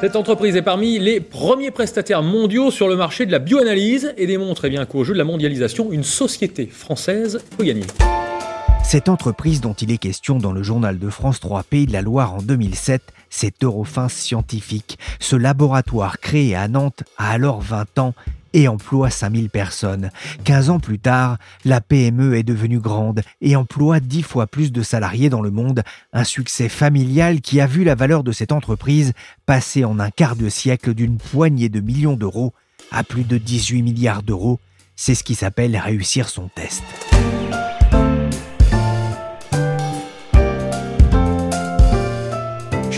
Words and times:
Cette 0.00 0.14
entreprise 0.14 0.54
est 0.54 0.62
parmi 0.62 1.00
les 1.00 1.18
premiers 1.18 1.72
prestataires 1.72 2.22
mondiaux 2.22 2.70
sur 2.70 2.86
le 2.86 2.94
marché 2.94 3.26
de 3.26 3.32
la 3.32 3.40
bioanalyse 3.40 4.14
et 4.16 4.28
démontre 4.28 4.66
eh 4.66 4.70
bien 4.70 4.86
qu'au 4.86 5.02
jeu 5.02 5.12
de 5.12 5.18
la 5.18 5.24
mondialisation, 5.24 5.90
une 5.90 6.04
société 6.04 6.66
française 6.66 7.40
peut 7.56 7.64
gagner. 7.64 7.82
Cette 8.84 9.08
entreprise 9.08 9.60
dont 9.60 9.72
il 9.72 9.90
est 9.90 9.98
question 9.98 10.38
dans 10.38 10.52
le 10.52 10.62
journal 10.62 11.00
de 11.00 11.10
France 11.10 11.40
3 11.40 11.64
Pays 11.64 11.86
de 11.86 11.92
la 11.92 12.00
Loire 12.00 12.32
en 12.32 12.42
2007, 12.42 13.02
c'est 13.28 13.64
Eurofins 13.64 14.08
Scientifique. 14.08 15.00
Ce 15.18 15.34
laboratoire 15.34 16.20
créé 16.20 16.54
à 16.54 16.68
Nantes 16.68 17.02
a 17.16 17.32
alors 17.32 17.60
20 17.60 17.98
ans 17.98 18.14
et 18.52 18.68
emploie 18.68 19.10
5000 19.10 19.50
personnes. 19.50 20.10
15 20.44 20.70
ans 20.70 20.80
plus 20.80 20.98
tard, 20.98 21.38
la 21.64 21.80
PME 21.80 22.36
est 22.36 22.42
devenue 22.42 22.80
grande 22.80 23.22
et 23.40 23.56
emploie 23.56 24.00
10 24.00 24.22
fois 24.22 24.46
plus 24.46 24.72
de 24.72 24.82
salariés 24.82 25.30
dans 25.30 25.42
le 25.42 25.50
monde, 25.50 25.82
un 26.12 26.24
succès 26.24 26.68
familial 26.68 27.40
qui 27.40 27.60
a 27.60 27.66
vu 27.66 27.84
la 27.84 27.94
valeur 27.94 28.24
de 28.24 28.32
cette 28.32 28.52
entreprise 28.52 29.12
passer 29.46 29.84
en 29.84 29.98
un 29.98 30.10
quart 30.10 30.36
de 30.36 30.48
siècle 30.48 30.94
d'une 30.94 31.18
poignée 31.18 31.68
de 31.68 31.80
millions 31.80 32.16
d'euros 32.16 32.52
à 32.90 33.04
plus 33.04 33.24
de 33.24 33.38
18 33.38 33.82
milliards 33.82 34.22
d'euros. 34.22 34.60
C'est 34.96 35.14
ce 35.14 35.24
qui 35.24 35.34
s'appelle 35.34 35.76
réussir 35.76 36.28
son 36.28 36.48
test. 36.48 36.82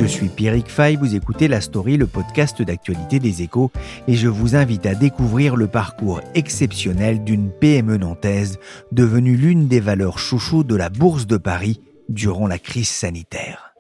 Je 0.00 0.06
suis 0.06 0.28
Pierrick 0.28 0.70
Fay, 0.70 0.96
vous 0.96 1.14
écoutez 1.14 1.46
La 1.46 1.60
Story, 1.60 1.98
le 1.98 2.06
podcast 2.06 2.62
d'actualité 2.62 3.18
des 3.18 3.42
échos, 3.42 3.70
et 4.08 4.14
je 4.14 4.28
vous 4.28 4.56
invite 4.56 4.86
à 4.86 4.94
découvrir 4.94 5.56
le 5.56 5.66
parcours 5.66 6.22
exceptionnel 6.34 7.22
d'une 7.22 7.50
PME 7.50 7.98
nantaise 7.98 8.58
devenue 8.92 9.36
l'une 9.36 9.68
des 9.68 9.78
valeurs 9.78 10.18
chouchous 10.18 10.64
de 10.64 10.74
la 10.74 10.88
Bourse 10.88 11.26
de 11.26 11.36
Paris 11.36 11.82
durant 12.08 12.46
la 12.46 12.58
crise 12.58 12.88
sanitaire. 12.88 13.74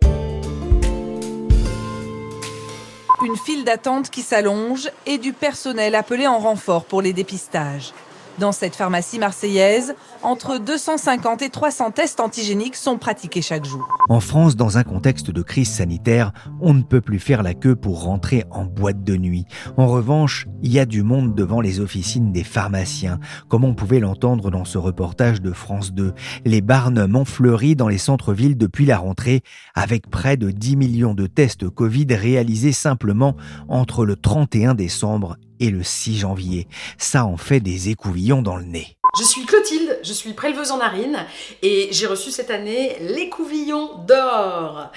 Une 3.24 3.36
file 3.46 3.64
d'attente 3.64 4.10
qui 4.10 4.20
s'allonge 4.20 4.90
et 5.06 5.16
du 5.16 5.32
personnel 5.32 5.94
appelé 5.94 6.26
en 6.26 6.38
renfort 6.38 6.84
pour 6.84 7.00
les 7.00 7.14
dépistages. 7.14 7.94
Dans 8.38 8.52
cette 8.52 8.76
pharmacie 8.76 9.18
marseillaise, 9.18 9.94
entre 10.22 10.58
250 10.58 11.42
et 11.42 11.50
300 11.50 11.90
tests 11.92 12.20
antigéniques 12.20 12.76
sont 12.76 12.98
pratiqués 12.98 13.42
chaque 13.42 13.64
jour. 13.64 13.86
En 14.08 14.20
France, 14.20 14.56
dans 14.56 14.78
un 14.78 14.82
contexte 14.82 15.30
de 15.30 15.42
crise 15.42 15.70
sanitaire, 15.70 16.32
on 16.60 16.74
ne 16.74 16.82
peut 16.82 17.00
plus 17.00 17.18
faire 17.18 17.42
la 17.42 17.54
queue 17.54 17.76
pour 17.76 18.02
rentrer 18.02 18.44
en 18.50 18.64
boîte 18.64 19.02
de 19.04 19.16
nuit. 19.16 19.46
En 19.76 19.86
revanche, 19.86 20.46
il 20.62 20.72
y 20.72 20.78
a 20.78 20.86
du 20.86 21.02
monde 21.02 21.34
devant 21.34 21.60
les 21.60 21.80
officines 21.80 22.32
des 22.32 22.44
pharmaciens, 22.44 23.18
comme 23.48 23.64
on 23.64 23.74
pouvait 23.74 24.00
l'entendre 24.00 24.50
dans 24.50 24.64
ce 24.64 24.78
reportage 24.78 25.40
de 25.40 25.52
France 25.52 25.92
2. 25.92 26.12
Les 26.44 26.60
Barnum 26.60 27.16
ont 27.16 27.24
fleuri 27.24 27.76
dans 27.76 27.88
les 27.88 27.98
centres-villes 27.98 28.56
depuis 28.56 28.86
la 28.86 28.98
rentrée, 28.98 29.42
avec 29.74 30.10
près 30.10 30.36
de 30.36 30.50
10 30.50 30.76
millions 30.76 31.14
de 31.14 31.26
tests 31.26 31.68
Covid 31.68 32.06
réalisés 32.10 32.72
simplement 32.72 33.36
entre 33.68 34.04
le 34.04 34.16
31 34.16 34.74
décembre 34.74 35.36
et 35.60 35.70
le 35.70 35.82
6 35.82 36.18
janvier. 36.18 36.66
Ça 36.98 37.24
en 37.24 37.36
fait 37.36 37.60
des 37.60 37.90
écouvillons 37.90 38.42
dans 38.42 38.56
le 38.56 38.64
nez. 38.64 38.96
Je 39.18 39.24
suis 39.24 39.44
Clotilde, 39.44 39.79
je 40.02 40.12
suis 40.12 40.32
préleveuse 40.32 40.70
en 40.70 40.78
narine 40.78 41.26
et 41.62 41.88
j'ai 41.92 42.06
reçu 42.06 42.30
cette 42.30 42.50
année 42.50 42.96
l'écouvillon 43.00 43.96
d'or. 44.06 44.90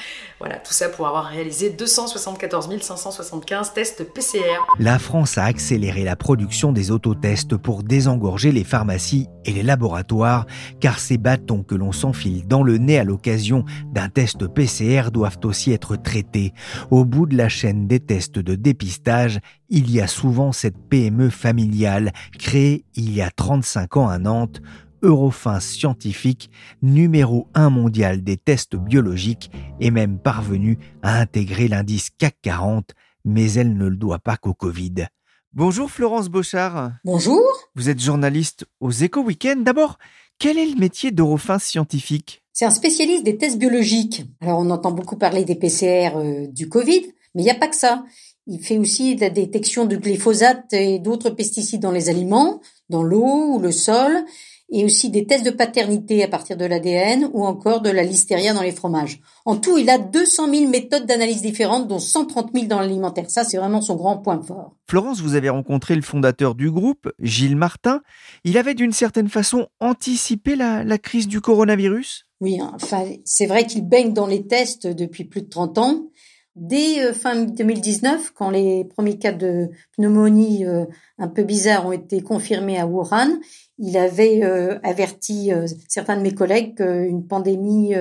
Voilà, 0.44 0.58
tout 0.58 0.74
ça 0.74 0.90
pour 0.90 1.08
avoir 1.08 1.24
réalisé 1.24 1.70
274 1.70 2.68
575 2.82 3.72
tests 3.72 4.04
PCR. 4.14 4.60
La 4.78 5.00
France 5.00 5.38
a 5.38 5.46
accéléré 5.46 6.04
la 6.04 6.18
production 6.18 6.74
des 6.74 6.92
autotests 6.92 7.56
pour 7.56 7.82
désengorger 7.82 8.52
les 8.52 8.66
pharmacies 8.66 9.30
et 9.46 9.54
les 9.54 9.64
laboratoires, 9.64 10.46
car 10.82 11.00
ces 11.00 11.18
bâtons 11.18 11.64
que 11.64 11.76
l'on 11.76 11.94
s'enfile 11.94 12.46
dans 12.46 12.62
le 12.62 12.78
nez 12.78 13.00
à 13.00 13.06
l'occasion 13.06 13.64
d'un 13.94 14.10
test 14.10 14.46
PCR 14.50 15.12
doivent 15.14 15.40
aussi 15.46 15.72
être 15.72 15.96
traités. 15.96 16.52
Au 16.92 17.06
bout 17.06 17.26
de 17.26 17.38
la 17.38 17.48
chaîne 17.48 17.88
des 17.88 18.02
tests 18.02 18.40
de 18.40 18.56
dépistage, 18.56 19.40
il 19.70 19.90
y 19.90 20.02
a 20.02 20.08
souvent 20.08 20.52
cette 20.52 20.78
PME 20.90 21.30
familiale 21.30 22.12
créée 22.38 22.84
il 22.96 23.16
y 23.16 23.22
a 23.22 23.32
35 23.32 23.96
ans 23.96 24.10
à 24.10 24.18
Nantes, 24.18 24.62
Eurofins 25.04 25.60
scientifique, 25.60 26.50
numéro 26.82 27.50
1 27.54 27.70
mondial 27.70 28.24
des 28.24 28.38
tests 28.38 28.76
biologiques, 28.76 29.52
est 29.80 29.92
même 29.92 30.18
parvenue 30.36 30.80
à 31.04 31.20
intégrer 31.20 31.68
l'indice 31.68 32.10
CAC 32.18 32.36
40, 32.42 32.96
mais 33.24 33.54
elle 33.54 33.78
ne 33.78 33.86
le 33.86 33.96
doit 33.96 34.18
pas 34.18 34.36
qu'au 34.36 34.56
Covid. 34.56 35.06
Bonjour 35.54 35.92
Florence 35.92 36.28
Beauchard. 36.28 36.94
Bonjour. 37.06 37.44
Vous 37.76 37.88
êtes 37.88 38.00
journaliste 38.00 38.66
aux 38.80 38.90
Éco 38.90 39.22
Weekend. 39.22 39.64
D'abord, 39.64 40.00
quel 40.40 40.58
est 40.58 40.66
le 40.66 40.80
métier 40.80 41.12
d'Eurofins 41.12 41.60
scientifique? 41.60 42.44
C'est 42.52 42.66
un 42.66 42.72
spécialiste 42.72 43.24
des 43.24 43.38
tests 43.38 43.60
biologiques. 43.60 44.24
Alors 44.42 44.58
on 44.58 44.72
entend 44.72 44.92
beaucoup 44.92 45.18
parler 45.18 45.46
des 45.46 45.54
PCR 45.54 46.14
euh, 46.16 46.48
du 46.48 46.68
Covid, 46.68 47.14
mais 47.36 47.44
il 47.44 47.46
n'y 47.46 47.52
a 47.52 47.56
pas 47.56 47.68
que 47.68 47.76
ça. 47.76 48.04
Il 48.48 48.60
fait 48.60 48.80
aussi 48.80 49.16
de 49.16 49.22
la 49.22 49.30
détection 49.30 49.86
de 49.86 49.98
glyphosate 49.98 50.74
et 50.74 50.98
d'autres 50.98 51.30
pesticides 51.30 51.82
dans 51.82 51.92
les 51.92 52.10
aliments, 52.10 52.60
dans 52.90 53.04
l'eau 53.04 53.54
ou 53.54 53.60
le 53.60 53.72
sol, 53.72 54.26
et 54.74 54.84
aussi 54.84 55.12
des 55.12 55.26
tests 55.26 55.46
de 55.46 55.52
paternité 55.52 56.24
à 56.24 56.28
partir 56.28 56.58
de 56.58 56.66
l'ADN 56.66 57.30
ou 57.32 57.46
encore 57.46 57.82
de 57.82 57.92
la 57.92 58.04
listeria 58.04 58.54
dans 58.54 58.64
les 58.64 58.72
fromages. 58.72 59.22
En 59.46 59.56
tout, 59.56 59.78
il 59.78 59.90
a 59.90 60.00
200 60.00 60.52
000 60.52 60.70
méthodes 60.70 61.06
d'analyse 61.06 61.44
différentes, 61.44 61.88
dont 61.88 62.00
130 62.00 62.50
000 62.54 62.66
dans 62.66 62.80
l'alimentaire. 62.80 63.30
Ça, 63.30 63.44
c'est 63.44 63.58
vraiment 63.58 63.82
son 63.82 63.96
grand 63.96 64.18
point 64.18 64.42
fort. 64.42 64.76
Florence, 64.90 65.22
vous 65.22 65.36
avez 65.36 65.50
rencontré 65.50 65.96
le 65.96 66.02
fondateur 66.02 66.56
du 66.56 66.72
groupe, 66.72 67.12
Gilles 67.20 67.56
Martin. 67.56 68.02
Il 68.44 68.58
avait 68.58 68.74
d'une 68.74 68.92
certaine 68.92 69.30
façon 69.30 69.68
anticipé 69.80 70.56
la, 70.56 70.84
la 70.84 70.98
crise 70.98 71.28
du 71.28 71.40
coronavirus? 71.40 72.26
Oui, 72.42 72.60
enfin, 72.62 73.06
c'est 73.24 73.46
vrai 73.46 73.66
qu'il 73.66 73.88
baigne 73.88 74.12
dans 74.12 74.28
les 74.28 74.48
tests 74.48 74.88
depuis 74.88 75.24
plus 75.24 75.44
de 75.44 75.50
30 75.50 75.78
ans. 75.78 76.08
Dès 76.56 77.04
euh, 77.04 77.14
fin 77.14 77.36
2019, 77.36 78.32
quand 78.36 78.52
les 78.52 78.86
premiers 78.86 79.18
cas 79.18 79.32
de 79.32 79.70
pneumonie 79.98 80.66
euh, 80.66 80.86
un 81.18 81.28
peu 81.28 81.44
bizarres 81.44 81.88
ont 81.88 81.92
été 81.92 82.22
confirmés 82.22 82.80
à 82.80 82.86
Wuhan, 82.86 83.40
il 83.80 83.98
avait 83.98 84.44
euh, 84.44 84.78
averti 84.84 85.52
certains 85.88 86.16
de 86.16 86.22
mes 86.22 86.36
collègues 86.36 86.76
qu'une 86.76 87.26
pandémie 87.26 87.94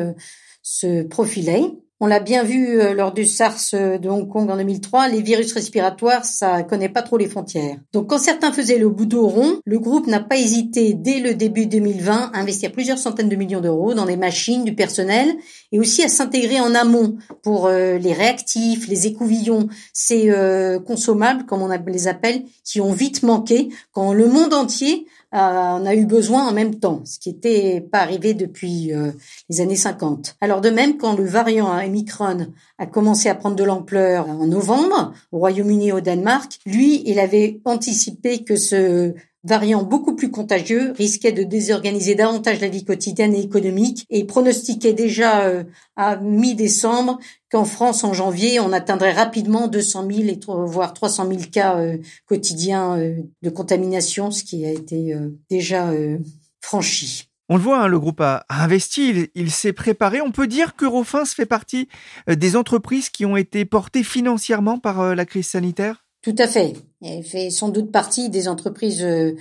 se 0.62 1.02
profilait. 1.02 1.62
On 2.04 2.06
l'a 2.06 2.18
bien 2.18 2.42
vu 2.42 2.80
euh, 2.80 2.94
lors 2.94 3.12
du 3.12 3.24
SARS 3.24 3.74
euh, 3.74 3.96
de 3.96 4.08
Hong 4.08 4.28
Kong 4.28 4.50
en 4.50 4.56
2003, 4.56 5.06
les 5.06 5.22
virus 5.22 5.52
respiratoires, 5.52 6.24
ça 6.24 6.64
connaît 6.64 6.88
pas 6.88 7.02
trop 7.02 7.16
les 7.16 7.28
frontières. 7.28 7.76
Donc 7.92 8.08
quand 8.08 8.18
certains 8.18 8.50
faisaient 8.50 8.76
le 8.76 8.88
bout 8.88 9.06
rond, 9.24 9.60
le 9.64 9.78
groupe 9.78 10.08
n'a 10.08 10.18
pas 10.18 10.36
hésité 10.36 10.94
dès 10.94 11.20
le 11.20 11.34
début 11.34 11.66
2020 11.66 12.32
à 12.34 12.38
investir 12.40 12.72
plusieurs 12.72 12.98
centaines 12.98 13.28
de 13.28 13.36
millions 13.36 13.60
d'euros 13.60 13.94
dans 13.94 14.06
des 14.06 14.16
machines, 14.16 14.64
du 14.64 14.74
personnel 14.74 15.32
et 15.70 15.78
aussi 15.78 16.02
à 16.02 16.08
s'intégrer 16.08 16.58
en 16.58 16.74
amont 16.74 17.18
pour 17.44 17.68
euh, 17.68 17.98
les 17.98 18.12
réactifs, 18.12 18.88
les 18.88 19.06
écouvillons, 19.06 19.68
ces 19.92 20.32
consommables 20.84 21.46
comme 21.46 21.62
on 21.62 21.70
les 21.86 22.08
appelle, 22.08 22.42
qui 22.64 22.80
ont 22.80 22.92
vite 22.92 23.22
manqué 23.22 23.68
quand 23.92 24.12
le 24.12 24.26
monde 24.26 24.54
entier 24.54 25.06
on 25.32 25.86
a 25.86 25.94
eu 25.94 26.06
besoin 26.06 26.48
en 26.48 26.52
même 26.52 26.78
temps, 26.78 27.02
ce 27.04 27.18
qui 27.18 27.32
n'était 27.32 27.80
pas 27.80 28.00
arrivé 28.00 28.34
depuis 28.34 28.92
euh, 28.92 29.12
les 29.48 29.60
années 29.60 29.76
50. 29.76 30.36
Alors 30.40 30.60
de 30.60 30.70
même, 30.70 30.98
quand 30.98 31.16
le 31.16 31.24
variant 31.24 31.74
Omicron 31.84 32.48
a 32.78 32.86
commencé 32.86 33.28
à 33.28 33.34
prendre 33.34 33.56
de 33.56 33.64
l'ampleur 33.64 34.28
en 34.28 34.46
novembre, 34.46 35.12
au 35.30 35.38
Royaume-Uni 35.38 35.88
et 35.88 35.92
au 35.92 36.00
Danemark, 36.00 36.58
lui, 36.66 37.02
il 37.06 37.18
avait 37.18 37.60
anticipé 37.64 38.44
que 38.44 38.56
ce 38.56 39.14
variant 39.44 39.82
beaucoup 39.82 40.14
plus 40.14 40.30
contagieux, 40.30 40.92
risquait 40.92 41.32
de 41.32 41.42
désorganiser 41.42 42.14
davantage 42.14 42.60
la 42.60 42.68
vie 42.68 42.84
quotidienne 42.84 43.34
et 43.34 43.40
économique 43.40 44.06
et 44.08 44.24
pronostiquait 44.24 44.92
déjà 44.92 45.46
euh, 45.46 45.64
à 45.96 46.16
mi-décembre 46.16 47.18
qu'en 47.50 47.64
France, 47.64 48.04
en 48.04 48.12
janvier, 48.12 48.60
on 48.60 48.72
atteindrait 48.72 49.12
rapidement 49.12 49.66
200 49.66 50.08
000 50.10 50.28
et 50.28 50.40
voire 50.46 50.94
300 50.94 51.28
000 51.28 51.40
cas 51.50 51.76
euh, 51.78 51.98
quotidiens 52.26 52.98
euh, 52.98 53.16
de 53.42 53.50
contamination, 53.50 54.30
ce 54.30 54.44
qui 54.44 54.64
a 54.64 54.70
été 54.70 55.14
déjà 55.50 55.92
franchi. 56.60 57.28
On 57.48 57.56
le 57.56 57.62
voit, 57.62 57.82
hein, 57.82 57.88
le 57.88 57.98
groupe 57.98 58.20
a, 58.20 58.46
investi, 58.48 59.28
il, 59.34 59.50
s'est 59.50 59.72
préparé. 59.72 60.20
On 60.20 60.30
peut 60.30 60.46
dire 60.46 60.76
qu'Eurofins 60.76 61.24
fait 61.24 61.46
partie 61.46 61.88
des 62.28 62.56
entreprises 62.56 63.10
qui 63.10 63.26
ont 63.26 63.36
été 63.36 63.64
portées 63.64 64.04
financièrement 64.04 64.78
par 64.78 65.14
la 65.14 65.26
crise 65.26 65.48
sanitaire? 65.48 66.04
Tout 66.22 66.34
à 66.38 66.46
fait. 66.46 66.74
Elle 67.02 67.24
fait 67.24 67.50
sans 67.50 67.68
doute 67.68 67.90
partie 67.90 68.30
des 68.30 68.48
entreprises 68.48 69.02
euh, 69.02 69.34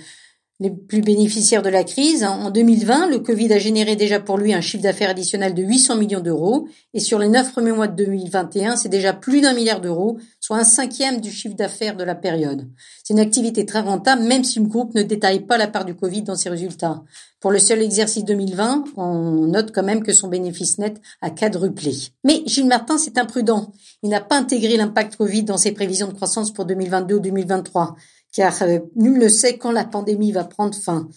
les 0.62 0.70
plus 0.70 1.02
bénéficiaires 1.02 1.62
de 1.62 1.68
la 1.68 1.82
crise. 1.82 2.22
En 2.22 2.50
2020, 2.50 3.08
le 3.08 3.18
Covid 3.18 3.52
a 3.52 3.58
généré 3.58 3.96
déjà 3.96 4.20
pour 4.20 4.38
lui 4.38 4.54
un 4.54 4.60
chiffre 4.60 4.82
d'affaires 4.82 5.10
additionnel 5.10 5.54
de 5.54 5.62
800 5.62 5.96
millions 5.96 6.20
d'euros. 6.20 6.68
Et 6.94 7.00
sur 7.00 7.18
les 7.18 7.28
neuf 7.28 7.52
premiers 7.52 7.72
mois 7.72 7.88
de 7.88 7.96
2021, 7.96 8.76
c'est 8.76 8.88
déjà 8.88 9.12
plus 9.12 9.40
d'un 9.40 9.54
milliard 9.54 9.80
d'euros, 9.80 10.18
soit 10.38 10.58
un 10.58 10.64
cinquième 10.64 11.20
du 11.20 11.32
chiffre 11.32 11.56
d'affaires 11.56 11.96
de 11.96 12.04
la 12.04 12.14
période. 12.14 12.68
C'est 13.02 13.12
une 13.12 13.20
activité 13.20 13.66
très 13.66 13.80
rentable, 13.80 14.22
même 14.22 14.44
si 14.44 14.60
le 14.60 14.66
groupe 14.66 14.94
ne 14.94 15.02
détaille 15.02 15.40
pas 15.40 15.58
la 15.58 15.66
part 15.66 15.84
du 15.84 15.94
Covid 15.96 16.22
dans 16.22 16.36
ses 16.36 16.48
résultats. 16.48 17.02
Pour 17.40 17.50
le 17.50 17.58
seul 17.58 17.82
exercice 17.82 18.24
2020, 18.24 18.84
on 18.96 19.48
note 19.48 19.72
quand 19.72 19.82
même 19.82 20.04
que 20.04 20.12
son 20.12 20.28
bénéfice 20.28 20.78
net 20.78 21.00
a 21.22 21.30
quadruplé. 21.30 21.92
Mais 22.22 22.44
Gilles 22.46 22.68
Martin, 22.68 22.98
c'est 22.98 23.18
imprudent. 23.18 23.72
Il 24.04 24.10
n'a 24.10 24.20
pas 24.20 24.36
intégré 24.36 24.76
l'impact 24.76 25.16
Covid 25.16 25.42
dans 25.42 25.56
ses 25.56 25.72
prévisions 25.72 26.06
de 26.06 26.12
croissance 26.12 26.52
pour 26.52 26.66
2022 26.66 27.16
ou 27.16 27.20
2023 27.20 27.96
car 28.32 28.62
euh, 28.62 28.78
nul 28.96 29.18
ne 29.18 29.28
sait 29.28 29.58
quand 29.58 29.72
la 29.72 29.84
pandémie 29.84 30.32
va 30.32 30.44
prendre 30.44 30.74
fin, 30.74 31.08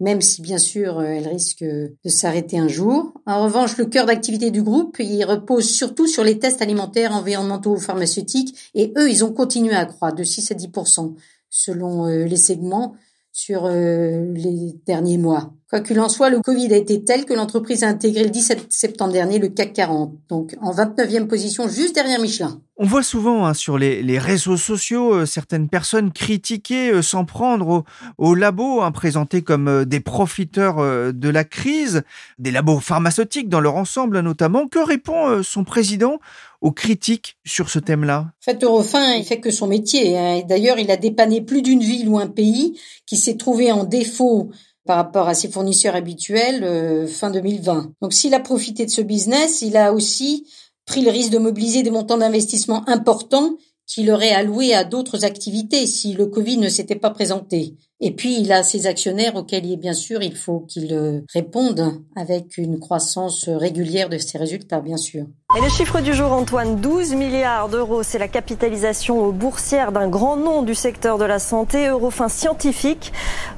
même 0.00 0.20
si 0.20 0.42
bien 0.42 0.58
sûr 0.58 0.98
euh, 0.98 1.04
elle 1.04 1.28
risque 1.28 1.64
de 1.64 2.08
s'arrêter 2.08 2.58
un 2.58 2.68
jour. 2.68 3.14
En 3.26 3.44
revanche, 3.44 3.76
le 3.78 3.86
cœur 3.86 4.06
d'activité 4.06 4.50
du 4.50 4.62
groupe, 4.62 4.96
il 4.98 5.24
repose 5.24 5.68
surtout 5.68 6.06
sur 6.06 6.24
les 6.24 6.38
tests 6.38 6.62
alimentaires, 6.62 7.12
environnementaux, 7.12 7.76
pharmaceutiques, 7.76 8.70
et 8.74 8.92
eux, 8.96 9.10
ils 9.10 9.24
ont 9.24 9.32
continué 9.32 9.74
à 9.74 9.86
croître 9.86 10.16
de 10.16 10.24
6 10.24 10.50
à 10.50 10.54
10% 10.54 11.14
selon 11.48 12.06
euh, 12.06 12.24
les 12.24 12.36
segments 12.36 12.96
sur 13.34 13.68
les 13.68 14.76
derniers 14.86 15.18
mois. 15.18 15.52
Quoi 15.68 15.80
qu'il 15.80 15.98
en 15.98 16.08
soit, 16.08 16.30
le 16.30 16.40
Covid 16.40 16.72
a 16.72 16.76
été 16.76 17.02
tel 17.02 17.24
que 17.24 17.34
l'entreprise 17.34 17.82
a 17.82 17.88
intégré 17.88 18.22
le 18.22 18.30
17 18.30 18.66
septembre 18.72 19.12
dernier 19.12 19.40
le 19.40 19.48
CAC 19.48 19.72
40, 19.72 20.14
donc 20.28 20.54
en 20.60 20.72
29e 20.72 21.26
position 21.26 21.68
juste 21.68 21.96
derrière 21.96 22.20
Michelin. 22.20 22.60
On 22.76 22.86
voit 22.86 23.02
souvent 23.02 23.46
hein, 23.46 23.54
sur 23.54 23.78
les, 23.78 24.18
réseaux 24.18 24.56
sociaux 24.56 25.14
euh, 25.14 25.26
certaines 25.26 25.68
personnes 25.68 26.12
critiquer, 26.12 26.90
euh, 26.90 27.02
s'en 27.02 27.24
prendre 27.24 27.84
aux, 28.18 28.34
labos, 28.34 28.82
hein, 28.82 28.90
présentés 28.90 29.42
comme 29.42 29.68
euh, 29.68 29.84
des 29.84 30.00
profiteurs 30.00 30.76
de 31.12 31.28
la 31.28 31.44
crise, 31.44 32.02
des 32.38 32.50
labos 32.50 32.80
pharmaceutiques 32.80 33.48
dans 33.48 33.60
leur 33.60 33.76
ensemble 33.76 34.20
notamment. 34.20 34.66
Que 34.66 34.80
répond 34.80 35.42
son 35.42 35.64
président 35.64 36.18
aux 36.64 36.72
critiques 36.72 37.36
sur 37.44 37.68
ce 37.68 37.78
thème-là? 37.78 38.32
En 38.40 38.44
fait, 38.52 38.64
Eurofin, 38.64 39.14
il 39.14 39.24
fait 39.24 39.38
que 39.38 39.50
son 39.50 39.66
métier. 39.66 40.18
Hein. 40.18 40.42
D'ailleurs, 40.48 40.78
il 40.78 40.90
a 40.90 40.96
dépanné 40.96 41.42
plus 41.42 41.60
d'une 41.60 41.82
ville 41.82 42.08
ou 42.08 42.18
un 42.18 42.26
pays 42.26 42.80
qui 43.06 43.18
s'est 43.18 43.36
trouvé 43.36 43.70
en 43.70 43.84
défaut 43.84 44.50
par 44.86 44.96
rapport 44.96 45.28
à 45.28 45.34
ses 45.34 45.48
fournisseurs 45.48 45.94
habituels 45.94 47.06
fin 47.08 47.30
2020. 47.30 47.92
Donc 48.02 48.12
s'il 48.12 48.34
a 48.34 48.40
profité 48.40 48.84
de 48.84 48.90
ce 48.90 49.00
business, 49.00 49.62
il 49.62 49.76
a 49.76 49.92
aussi 49.92 50.46
pris 50.86 51.02
le 51.02 51.10
risque 51.10 51.32
de 51.32 51.38
mobiliser 51.38 51.82
des 51.82 51.90
montants 51.90 52.18
d'investissement 52.18 52.86
importants 52.88 53.56
qu'il 53.86 54.10
aurait 54.10 54.32
alloués 54.32 54.74
à 54.74 54.84
d'autres 54.84 55.24
activités 55.24 55.86
si 55.86 56.14
le 56.14 56.26
Covid 56.26 56.58
ne 56.58 56.68
s'était 56.68 56.96
pas 56.96 57.10
présenté. 57.10 57.76
Et 58.06 58.10
puis, 58.10 58.38
il 58.38 58.52
a 58.52 58.62
ses 58.62 58.86
actionnaires 58.86 59.34
auxquels, 59.34 59.78
bien 59.78 59.94
sûr, 59.94 60.22
il 60.22 60.36
faut 60.36 60.60
qu'il 60.60 60.92
euh, 60.92 61.22
réponde 61.32 62.02
avec 62.16 62.58
une 62.58 62.78
croissance 62.78 63.48
régulière 63.48 64.10
de 64.10 64.18
ses 64.18 64.36
résultats, 64.36 64.82
bien 64.82 64.98
sûr. 64.98 65.24
Et 65.56 65.60
le 65.62 65.70
chiffre 65.70 66.02
du 66.02 66.12
jour, 66.12 66.30
Antoine, 66.30 66.82
12 66.82 67.14
milliards 67.14 67.70
d'euros, 67.70 68.02
c'est 68.02 68.18
la 68.18 68.28
capitalisation 68.28 69.30
boursière 69.30 69.90
d'un 69.90 70.08
grand 70.08 70.36
nom 70.36 70.60
du 70.60 70.74
secteur 70.74 71.16
de 71.16 71.24
la 71.24 71.38
santé, 71.38 71.86
Eurofin 71.86 72.28
Scientifique. 72.28 73.10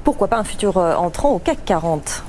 Pourquoi 0.05 0.29
pas 0.29 0.37
un 0.37 0.45
futur 0.45 0.77
euh, 0.77 0.95
entrant 0.95 1.33
au 1.33 1.39
CAC 1.39 1.65
40 1.65 2.23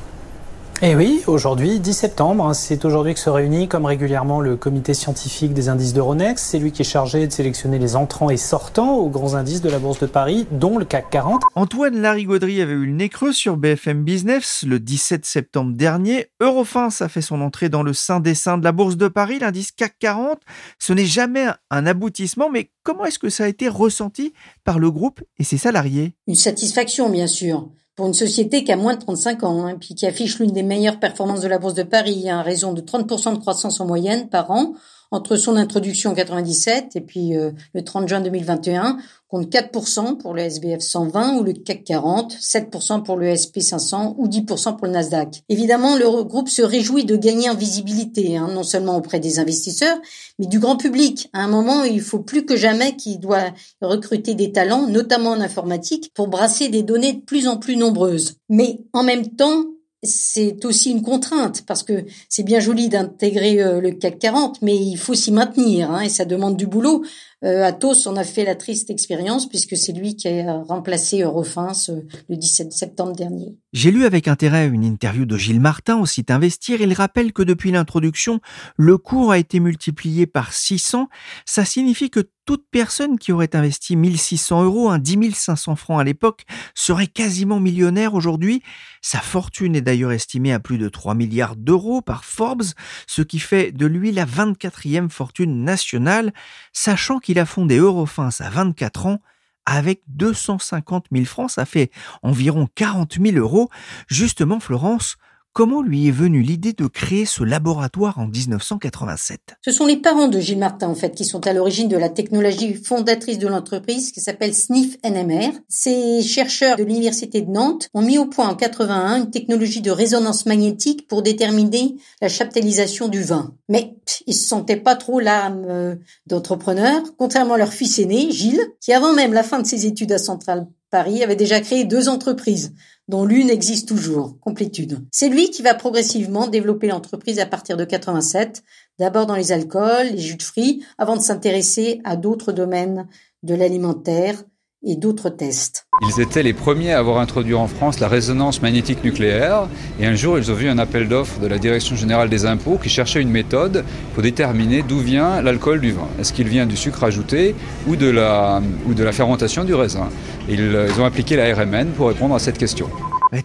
eh 0.81 0.95
oui, 0.95 1.25
aujourd'hui, 1.27 1.81
10 1.81 1.93
septembre, 1.93 2.47
hein, 2.47 2.55
c'est 2.55 2.85
aujourd'hui 2.85 3.13
que 3.13 3.19
se 3.19 3.29
réunit 3.29 3.67
comme 3.67 3.85
régulièrement 3.85 4.41
le 4.41 4.57
comité 4.57 4.95
scientifique 4.95 5.53
des 5.53 5.69
indices 5.69 5.93
d'Euronext. 5.93 6.45
C'est 6.45 6.61
lui 6.61 6.71
qui 6.71 6.83
est 6.83 6.85
chargé 6.85 7.27
de 7.27 7.33
sélectionner 7.33 7.81
les 7.81 7.97
entrants 7.97 8.31
et 8.31 8.37
sortants 8.37 8.95
aux 8.95 9.09
grands 9.09 9.35
indices 9.35 9.61
de 9.61 9.69
la 9.71 9.81
Bourse 9.81 9.99
de 9.99 10.07
Paris, 10.07 10.47
dont 10.53 10.79
le 10.79 10.85
CAC 10.85 11.11
40. 11.11 11.43
Antoine 11.57 12.01
Larigauderie 12.01 12.63
avait 12.63 12.75
eu 12.75 12.87
le 12.87 12.93
nez 12.93 13.09
creux 13.09 13.33
sur 13.33 13.57
BFM 13.57 14.05
Business 14.05 14.65
le 14.65 14.79
17 14.79 15.27
septembre 15.27 15.75
dernier. 15.75 16.29
Eurofins 16.41 16.91
a 17.01 17.09
fait 17.09 17.23
son 17.23 17.41
entrée 17.41 17.69
dans 17.69 17.83
le 17.83 17.93
sein 17.93 18.21
des 18.21 18.37
seins 18.37 18.57
de 18.57 18.63
la 18.63 18.71
Bourse 18.71 18.97
de 18.97 19.09
Paris, 19.09 19.41
l'indice 19.41 19.73
CAC 19.73 19.97
40. 19.99 20.39
Ce 20.79 20.93
n'est 20.93 21.07
jamais 21.07 21.47
un 21.71 21.87
aboutissement, 21.87 22.51
mais 22.51 22.71
comment 22.85 23.05
est-ce 23.05 23.19
que 23.19 23.31
ça 23.31 23.45
a 23.45 23.49
été 23.49 23.69
ressenti 23.69 24.33
par 24.63 24.79
le 24.79 24.93
groupe 24.93 25.25
et 25.41 25.45
ses 25.45 25.59
salariés? 25.59 26.15
Une 26.29 26.37
satisfaction, 26.37 27.11
bien 27.11 27.27
sûr 27.27 27.69
pour 27.99 28.07
une 28.07 28.15
société 28.15 28.63
qui 28.63 28.71
a 28.71 28.77
moins 28.77 28.95
de 28.95 29.01
35 29.01 29.43
ans, 29.43 29.67
hein, 29.67 29.75
puis 29.77 29.97
qui 29.97 30.07
affiche 30.07 30.39
l'une 30.39 30.53
des 30.53 30.63
meilleures 30.63 31.01
performances 31.01 31.41
de 31.41 31.49
la 31.49 31.59
Bourse 31.59 31.75
de 31.75 31.83
Paris, 31.83 32.31
à 32.31 32.43
raison 32.43 32.73
de 32.73 32.81
30% 32.81 33.35
de 33.35 33.41
croissance 33.41 33.81
en 33.81 33.87
moyenne 33.87 34.29
par 34.29 34.53
an, 34.53 34.75
entre 35.11 35.37
son 35.37 35.57
introduction 35.57 36.11
en 36.11 36.15
97 36.15 36.97
et 36.97 37.01
puis 37.01 37.37
euh, 37.37 37.53
le 37.75 37.83
30 37.83 38.09
juin 38.09 38.21
2021, 38.21 38.99
compte 39.29 39.51
4% 39.51 40.17
pour 40.17 40.35
le 40.35 40.43
SBF 40.43 40.81
120 40.81 41.37
ou 41.37 41.43
le 41.43 41.53
CAC 41.53 41.85
40, 41.85 42.35
7% 42.35 43.03
pour 43.03 43.17
le 43.17 43.35
SP 43.37 43.61
500 43.61 44.17
ou 44.19 44.27
10% 44.27 44.77
pour 44.77 44.87
le 44.87 44.93
Nasdaq. 44.93 45.43
Évidemment, 45.49 45.97
le 45.97 46.25
groupe 46.25 46.49
se 46.49 46.63
réjouit 46.63 47.05
de 47.05 47.17
gagner 47.17 47.51
en 47.51 47.55
visibilité, 47.55 48.37
hein, 48.37 48.49
non 48.53 48.63
seulement 48.63 48.97
auprès 48.97 49.21
des 49.21 49.39
investisseurs, 49.39 49.99
mais 50.39 50.47
du 50.47 50.59
grand 50.59 50.77
public. 50.77 51.29
À 51.33 51.41
un 51.41 51.49
moment, 51.49 51.85
il 51.85 52.01
faut 52.01 52.21
plus 52.21 52.45
que 52.45 52.57
jamais 52.57 52.97
qu'il 52.97 53.21
doit 53.21 53.53
recruter 53.83 54.35
des 54.35 54.53
talents, 54.53 54.87
notamment 54.87 55.31
en 55.31 55.41
informatique, 55.41 56.11
pour 56.15 56.29
brasser 56.29 56.69
des 56.69 56.83
données 56.83 57.15
de 57.15 57.21
plus 57.21 57.49
en 57.49 57.59
plus 57.59 57.77
nombreuses. 57.77 58.37
Mais 58.49 58.81
en 58.93 59.03
même 59.03 59.29
temps, 59.29 59.65
c'est 60.03 60.65
aussi 60.65 60.91
une 60.91 61.03
contrainte 61.03 61.65
parce 61.67 61.83
que 61.83 62.05
c'est 62.29 62.45
bien 62.45 62.61
joli 62.61 62.89
d'intégrer 62.89 63.61
euh, 63.61 63.81
le 63.81 63.91
CAC 63.93 64.19
40, 64.19 64.63
mais 64.63 64.77
il 64.77 64.97
faut 64.97 65.15
s'y 65.15 65.33
maintenir 65.33 65.91
hein, 65.91 66.01
et 66.03 66.09
ça 66.09 66.25
demande 66.25 66.57
du 66.57 66.67
boulot. 66.67 67.05
Euh, 67.45 67.63
Athos, 67.63 68.09
on 68.09 68.17
a 68.17 68.25
fait 68.25 68.45
la 68.45 68.57
triste 68.57 68.91
expérience 68.91 69.49
puisque 69.49 69.77
c'est 69.77 69.93
lui 69.93 70.17
qui 70.17 70.29
a 70.29 70.63
remplacé 70.63 71.23
Eurofins 71.23 71.73
euh, 71.89 72.01
le 72.29 72.37
17 72.37 72.73
septembre 72.73 73.15
dernier. 73.15 73.57
J'ai 73.73 73.93
lu 73.93 74.05
avec 74.05 74.27
intérêt 74.27 74.67
une 74.67 74.83
interview 74.83 75.25
de 75.25 75.37
Gilles 75.37 75.61
Martin 75.61 75.99
au 75.99 76.07
site 76.07 76.33
Investir. 76.33 76.81
Il 76.81 76.93
rappelle 76.95 77.33
que 77.33 77.43
depuis 77.43 77.71
l'introduction, 77.71 78.41
le 78.77 78.99
cours 78.99 79.31
a 79.31 79.39
été 79.39 79.61
multiplié 79.61 80.27
par 80.27 80.53
600. 80.53 81.09
Ça 81.45 81.65
signifie 81.65 82.11
que 82.11 82.29
toute 82.49 82.65
personne 82.71 83.19
qui 83.19 83.31
aurait 83.31 83.55
investi 83.55 83.95
1600 83.95 84.65
euros, 84.65 84.89
un 84.89 84.99
10 84.99 85.35
500 85.35 85.77
francs 85.77 86.01
à 86.01 86.05
l'époque, 86.05 86.47
serait 86.75 87.07
quasiment 87.07 87.61
millionnaire 87.61 88.15
aujourd'hui. 88.15 88.63
Sa 89.03 89.19
fortune 89.19 89.77
est 89.77 89.83
d'ailleurs 89.83 90.13
estimée 90.13 90.55
à 90.55 90.59
plus 90.59 90.79
de 90.79 90.89
3 90.89 91.15
milliards 91.15 91.57
d'euros 91.57 92.01
par 92.01 92.25
Forbes, 92.25 92.65
ce 93.07 93.21
qui 93.21 93.39
fait 93.39 93.71
de 93.71 93.85
lui 93.85 94.13
la 94.13 94.25
24e 94.25 95.11
fortune 95.11 95.63
nationale, 95.63 96.33
sachant 96.73 97.19
qu'il 97.19 97.28
a 97.37 97.45
fondé 97.45 97.79
Eurofins 97.79 98.31
à 98.39 98.49
24 98.49 99.07
ans 99.07 99.21
avec 99.67 100.01
250 100.07 101.07
000 101.13 101.25
francs, 101.27 101.51
ça 101.51 101.67
fait 101.67 101.91
environ 102.23 102.69
40 102.75 103.19
000 103.21 103.37
euros. 103.37 103.69
Justement, 104.07 104.61
Florence, 104.61 105.17
Comment 105.53 105.83
lui 105.83 106.07
est 106.07 106.13
venue 106.13 106.43
l'idée 106.43 106.73
de 106.73 106.87
créer 106.87 107.27
ce 107.27 107.43
laboratoire 107.43 108.19
en 108.19 108.27
1987 108.27 109.41
Ce 109.65 109.73
sont 109.73 109.87
les 109.87 109.97
parents 109.97 110.29
de 110.29 110.39
Gilles 110.39 110.59
Martin, 110.59 110.89
en 110.89 110.95
fait, 110.95 111.15
qui 111.15 111.25
sont 111.25 111.47
à 111.47 111.53
l'origine 111.53 111.89
de 111.89 111.97
la 111.97 112.09
technologie 112.09 112.75
fondatrice 112.75 113.39
de 113.39 113.49
l'entreprise 113.49 114.13
qui 114.13 114.21
s'appelle 114.21 114.55
SNIF 114.55 114.97
NMR. 115.05 115.51
Ces 115.69 116.23
chercheurs 116.23 116.77
de 116.77 116.85
l'Université 116.85 117.41
de 117.43 117.51
Nantes 117.51 117.89
ont 117.93 118.03
mis 118.03 118.19
au 118.19 118.27
point 118.27 118.49
en 118.49 118.55
81 118.55 119.17
une 119.17 119.31
technologie 119.31 119.81
de 119.81 119.91
résonance 119.91 120.47
magnétique 120.47 121.09
pour 121.09 121.23
déterminer 121.23 121.97
la 122.23 122.29
chaptalisation 122.29 123.09
du 123.09 123.23
vin. 123.23 123.55
Mais 123.69 123.97
ils 124.27 124.35
se 124.35 124.47
sentaient 124.47 124.77
pas 124.77 124.95
trop 124.95 125.19
l'âme 125.19 125.65
euh, 125.69 125.97
d'entrepreneur, 126.27 127.03
contrairement 127.17 127.55
à 127.55 127.59
leur 127.59 127.73
fils 127.73 127.99
aîné, 127.99 128.31
Gilles, 128.31 128.65
qui 128.81 128.93
avant 128.93 129.13
même 129.13 129.33
la 129.33 129.43
fin 129.43 129.59
de 129.59 129.67
ses 129.67 129.87
études 129.87 130.13
à 130.13 130.19
Centrale 130.19 130.69
Paris 130.91 131.23
avait 131.23 131.37
déjà 131.37 131.61
créé 131.61 131.85
deux 131.85 132.09
entreprises, 132.09 132.73
dont 133.09 133.25
l'une 133.25 133.51
existe 133.51 133.89
toujours, 133.89 134.39
Complétude. 134.41 135.07
C'est 135.11 135.29
lui 135.29 135.51
qui 135.51 135.63
va 135.63 135.75
progressivement 135.75 136.47
développer 136.47 136.89
l'entreprise 136.89 137.39
à 137.39 137.47
partir 137.47 137.77
de 137.77 137.85
87, 137.85 138.63
d'abord 138.99 139.27
dans 139.27 139.35
les 139.35 139.53
alcools, 139.53 140.11
les 140.13 140.19
jus 140.19 140.37
de 140.37 140.43
fruits, 140.43 140.85
avant 140.99 141.17
de 141.17 141.23
s'intéresser 141.23 142.01
à 142.05 142.17
d'autres 142.17 142.53
domaines 142.53 143.09
de 143.43 143.55
l'alimentaire, 143.55 144.45
et 144.85 144.97
d'autres 144.97 145.31
tests. 145.31 145.87
Ils 146.03 146.21
étaient 146.21 146.43
les 146.43 146.53
premiers 146.53 146.93
à 146.93 146.99
avoir 146.99 147.19
introduit 147.19 147.55
en 147.55 147.67
France 147.67 147.99
la 147.99 148.09
résonance 148.09 148.63
magnétique 148.63 149.03
nucléaire 149.03 149.69
et 149.99 150.07
un 150.07 150.15
jour 150.15 150.39
ils 150.39 150.51
ont 150.51 150.55
vu 150.55 150.69
un 150.69 150.79
appel 150.79 151.09
d'offres 151.09 151.41
de 151.41 151.47
la 151.47 151.59
Direction 151.59 151.97
générale 151.97 152.29
des 152.29 152.47
impôts 152.47 152.79
qui 152.79 152.89
cherchait 152.89 153.21
une 153.21 153.31
méthode 153.31 153.85
pour 154.15 154.23
déterminer 154.23 154.83
d'où 154.83 155.01
vient 155.01 155.43
l'alcool 155.43 155.81
du 155.81 155.93
vin. 155.93 156.07
Est-ce 156.21 156.33
qu'il 156.33 156.49
vient 156.49 156.67
du 156.67 156.77
sucre 156.77 157.03
ajouté 157.03 157.57
ou 157.87 157.97
de 157.97 158.09
la, 158.09 158.63
ou 158.87 158.95
de 158.95 159.03
la 159.03 159.13
fermentation 159.13 159.65
du 159.65 159.75
raisin? 159.75 160.09
Ils, 160.49 160.89
ils 160.89 161.01
ont 161.01 161.05
appliqué 161.05 161.37
la 161.37 161.53
RMN 161.55 161.89
pour 161.97 162.09
répondre 162.09 162.35
à 162.35 162.39
cette 162.39 162.59
question. 162.59 162.89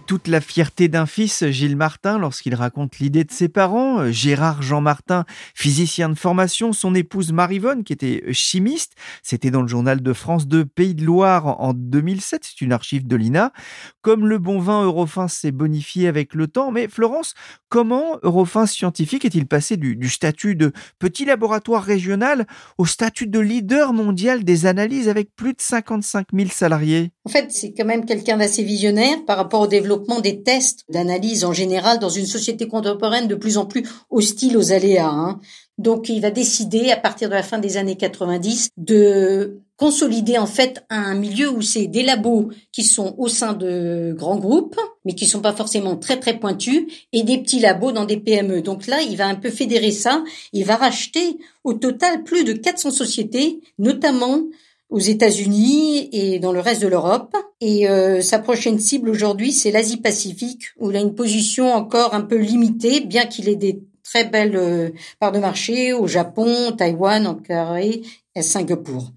Toute 0.06 0.28
la 0.28 0.40
fierté 0.40 0.88
d'un 0.88 1.04
fils, 1.04 1.44
Gilles 1.50 1.76
Martin, 1.76 2.18
lorsqu'il 2.18 2.54
raconte 2.54 2.98
l'idée 3.00 3.24
de 3.24 3.30
ses 3.30 3.50
parents. 3.50 4.10
Gérard 4.10 4.62
Jean 4.62 4.80
Martin, 4.80 5.26
physicien 5.54 6.08
de 6.08 6.14
formation, 6.14 6.72
son 6.72 6.94
épouse 6.94 7.32
Marivonne, 7.32 7.84
qui 7.84 7.92
était 7.92 8.22
chimiste. 8.32 8.94
C'était 9.22 9.50
dans 9.50 9.60
le 9.60 9.68
journal 9.68 10.00
de 10.00 10.12
France 10.14 10.48
2 10.48 10.64
Pays 10.64 10.94
de 10.94 11.04
Loire 11.04 11.60
en 11.60 11.74
2007. 11.74 12.44
C'est 12.44 12.62
une 12.62 12.72
archive 12.72 13.06
de 13.06 13.14
l'INA. 13.14 13.52
Comme 14.00 14.26
le 14.26 14.38
bon 14.38 14.58
vin, 14.58 14.84
Eurofins 14.84 15.28
s'est 15.28 15.52
bonifié 15.52 16.08
avec 16.08 16.34
le 16.34 16.46
temps. 16.46 16.70
Mais 16.70 16.88
Florence, 16.88 17.34
comment 17.68 18.18
Eurofins 18.22 18.66
scientifique 18.66 19.26
est-il 19.26 19.46
passé 19.46 19.76
du, 19.76 19.96
du 19.96 20.08
statut 20.08 20.56
de 20.56 20.72
petit 20.98 21.26
laboratoire 21.26 21.82
régional 21.82 22.46
au 22.78 22.86
statut 22.86 23.26
de 23.26 23.38
leader 23.38 23.92
mondial 23.92 24.44
des 24.44 24.64
analyses 24.64 25.10
avec 25.10 25.36
plus 25.36 25.52
de 25.52 25.60
55 25.60 26.28
000 26.32 26.48
salariés? 26.50 27.12
En 27.26 27.30
fait, 27.30 27.52
c'est 27.52 27.74
quand 27.74 27.84
même 27.84 28.06
quelqu'un 28.06 28.38
d'assez 28.38 28.62
visionnaire 28.62 29.24
par 29.26 29.36
rapport 29.36 29.60
au 29.60 29.73
développement 29.74 30.20
des 30.20 30.42
tests 30.42 30.84
d'analyse 30.88 31.44
en 31.44 31.52
général 31.52 31.98
dans 31.98 32.08
une 32.08 32.26
société 32.26 32.68
contemporaine 32.68 33.28
de 33.28 33.34
plus 33.34 33.58
en 33.58 33.66
plus 33.66 33.84
hostile 34.10 34.56
aux 34.56 34.72
aléas. 34.72 35.10
Hein. 35.10 35.40
Donc, 35.78 36.08
il 36.08 36.20
va 36.20 36.30
décider, 36.30 36.90
à 36.90 36.96
partir 36.96 37.28
de 37.28 37.34
la 37.34 37.42
fin 37.42 37.58
des 37.58 37.76
années 37.76 37.96
90, 37.96 38.68
de 38.76 39.58
consolider 39.76 40.38
en 40.38 40.46
fait 40.46 40.84
un 40.88 41.14
milieu 41.14 41.50
où 41.50 41.60
c'est 41.60 41.88
des 41.88 42.04
labos 42.04 42.50
qui 42.70 42.84
sont 42.84 43.16
au 43.18 43.26
sein 43.26 43.54
de 43.54 44.14
grands 44.16 44.38
groupes, 44.38 44.78
mais 45.04 45.14
qui 45.14 45.26
sont 45.26 45.40
pas 45.40 45.52
forcément 45.52 45.96
très 45.96 46.20
très 46.20 46.38
pointus, 46.38 46.86
et 47.12 47.24
des 47.24 47.38
petits 47.38 47.58
labos 47.58 47.90
dans 47.90 48.04
des 48.04 48.18
PME. 48.18 48.62
Donc 48.62 48.86
là, 48.86 49.02
il 49.02 49.16
va 49.16 49.26
un 49.26 49.34
peu 49.34 49.50
fédérer 49.50 49.90
ça. 49.90 50.22
Il 50.52 50.64
va 50.64 50.76
racheter 50.76 51.38
au 51.64 51.74
total 51.74 52.22
plus 52.22 52.44
de 52.44 52.52
400 52.52 52.92
sociétés, 52.92 53.60
notamment 53.78 54.44
aux 54.90 55.00
États-Unis 55.00 56.08
et 56.12 56.38
dans 56.38 56.52
le 56.52 56.60
reste 56.60 56.82
de 56.82 56.88
l'Europe. 56.88 57.34
Et 57.60 57.88
euh, 57.88 58.20
sa 58.20 58.38
prochaine 58.38 58.78
cible 58.78 59.08
aujourd'hui, 59.08 59.52
c'est 59.52 59.70
l'Asie-Pacifique, 59.70 60.66
où 60.78 60.90
il 60.90 60.96
a 60.96 61.00
une 61.00 61.14
position 61.14 61.72
encore 61.72 62.14
un 62.14 62.20
peu 62.20 62.36
limitée, 62.36 63.00
bien 63.00 63.26
qu'il 63.26 63.48
ait 63.48 63.56
des 63.56 63.82
très 64.02 64.24
belles 64.24 64.56
euh, 64.56 64.90
parts 65.18 65.32
de 65.32 65.38
marché 65.38 65.92
au 65.92 66.06
Japon, 66.06 66.72
Taïwan, 66.72 67.26
en 67.26 67.34
Corée 67.34 68.02
et 68.34 68.42
Singapour. 68.42 69.12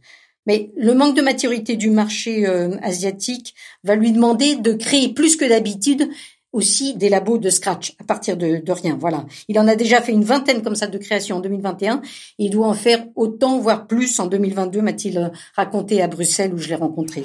Mais 0.46 0.72
le 0.78 0.94
manque 0.94 1.16
de 1.16 1.22
maturité 1.22 1.76
du 1.76 1.90
marché 1.90 2.48
euh, 2.48 2.78
asiatique 2.82 3.54
va 3.84 3.96
lui 3.96 4.14
demander 4.14 4.56
de 4.56 4.74
créer 4.74 5.14
plus 5.14 5.36
que 5.36 5.46
d'habitude 5.46 6.10
aussi 6.54 6.96
des 6.96 7.10
labos 7.10 7.38
de 7.38 7.50
scratch 7.50 7.94
à 8.00 8.04
partir 8.04 8.38
de, 8.38 8.62
rien. 8.72 8.98
Voilà. 9.00 9.26
Il 9.48 9.60
en 9.60 9.68
a 9.68 9.76
déjà 9.76 10.02
fait 10.02 10.12
une 10.12 10.24
vingtaine 10.24 10.62
comme 10.62 10.76
ça 10.76 10.88
de 10.88 10.98
création 10.98 11.38
en 11.38 11.40
2021 11.40 12.02
et 12.40 12.46
il 12.46 12.50
doit 12.50 12.68
en 12.68 12.74
faire 12.74 13.06
autant, 13.16 13.60
voire 13.60 13.88
plus 13.88 14.20
en 14.20 14.28
2022, 14.28 14.82
m'a-t-il 14.82 15.32
raconté 15.56 16.02
à 16.02 16.08
Bruxelles 16.08 16.54
où 16.54 16.58
je 16.58 16.70
l'ai 16.70 16.76
rencontré. 16.76 17.24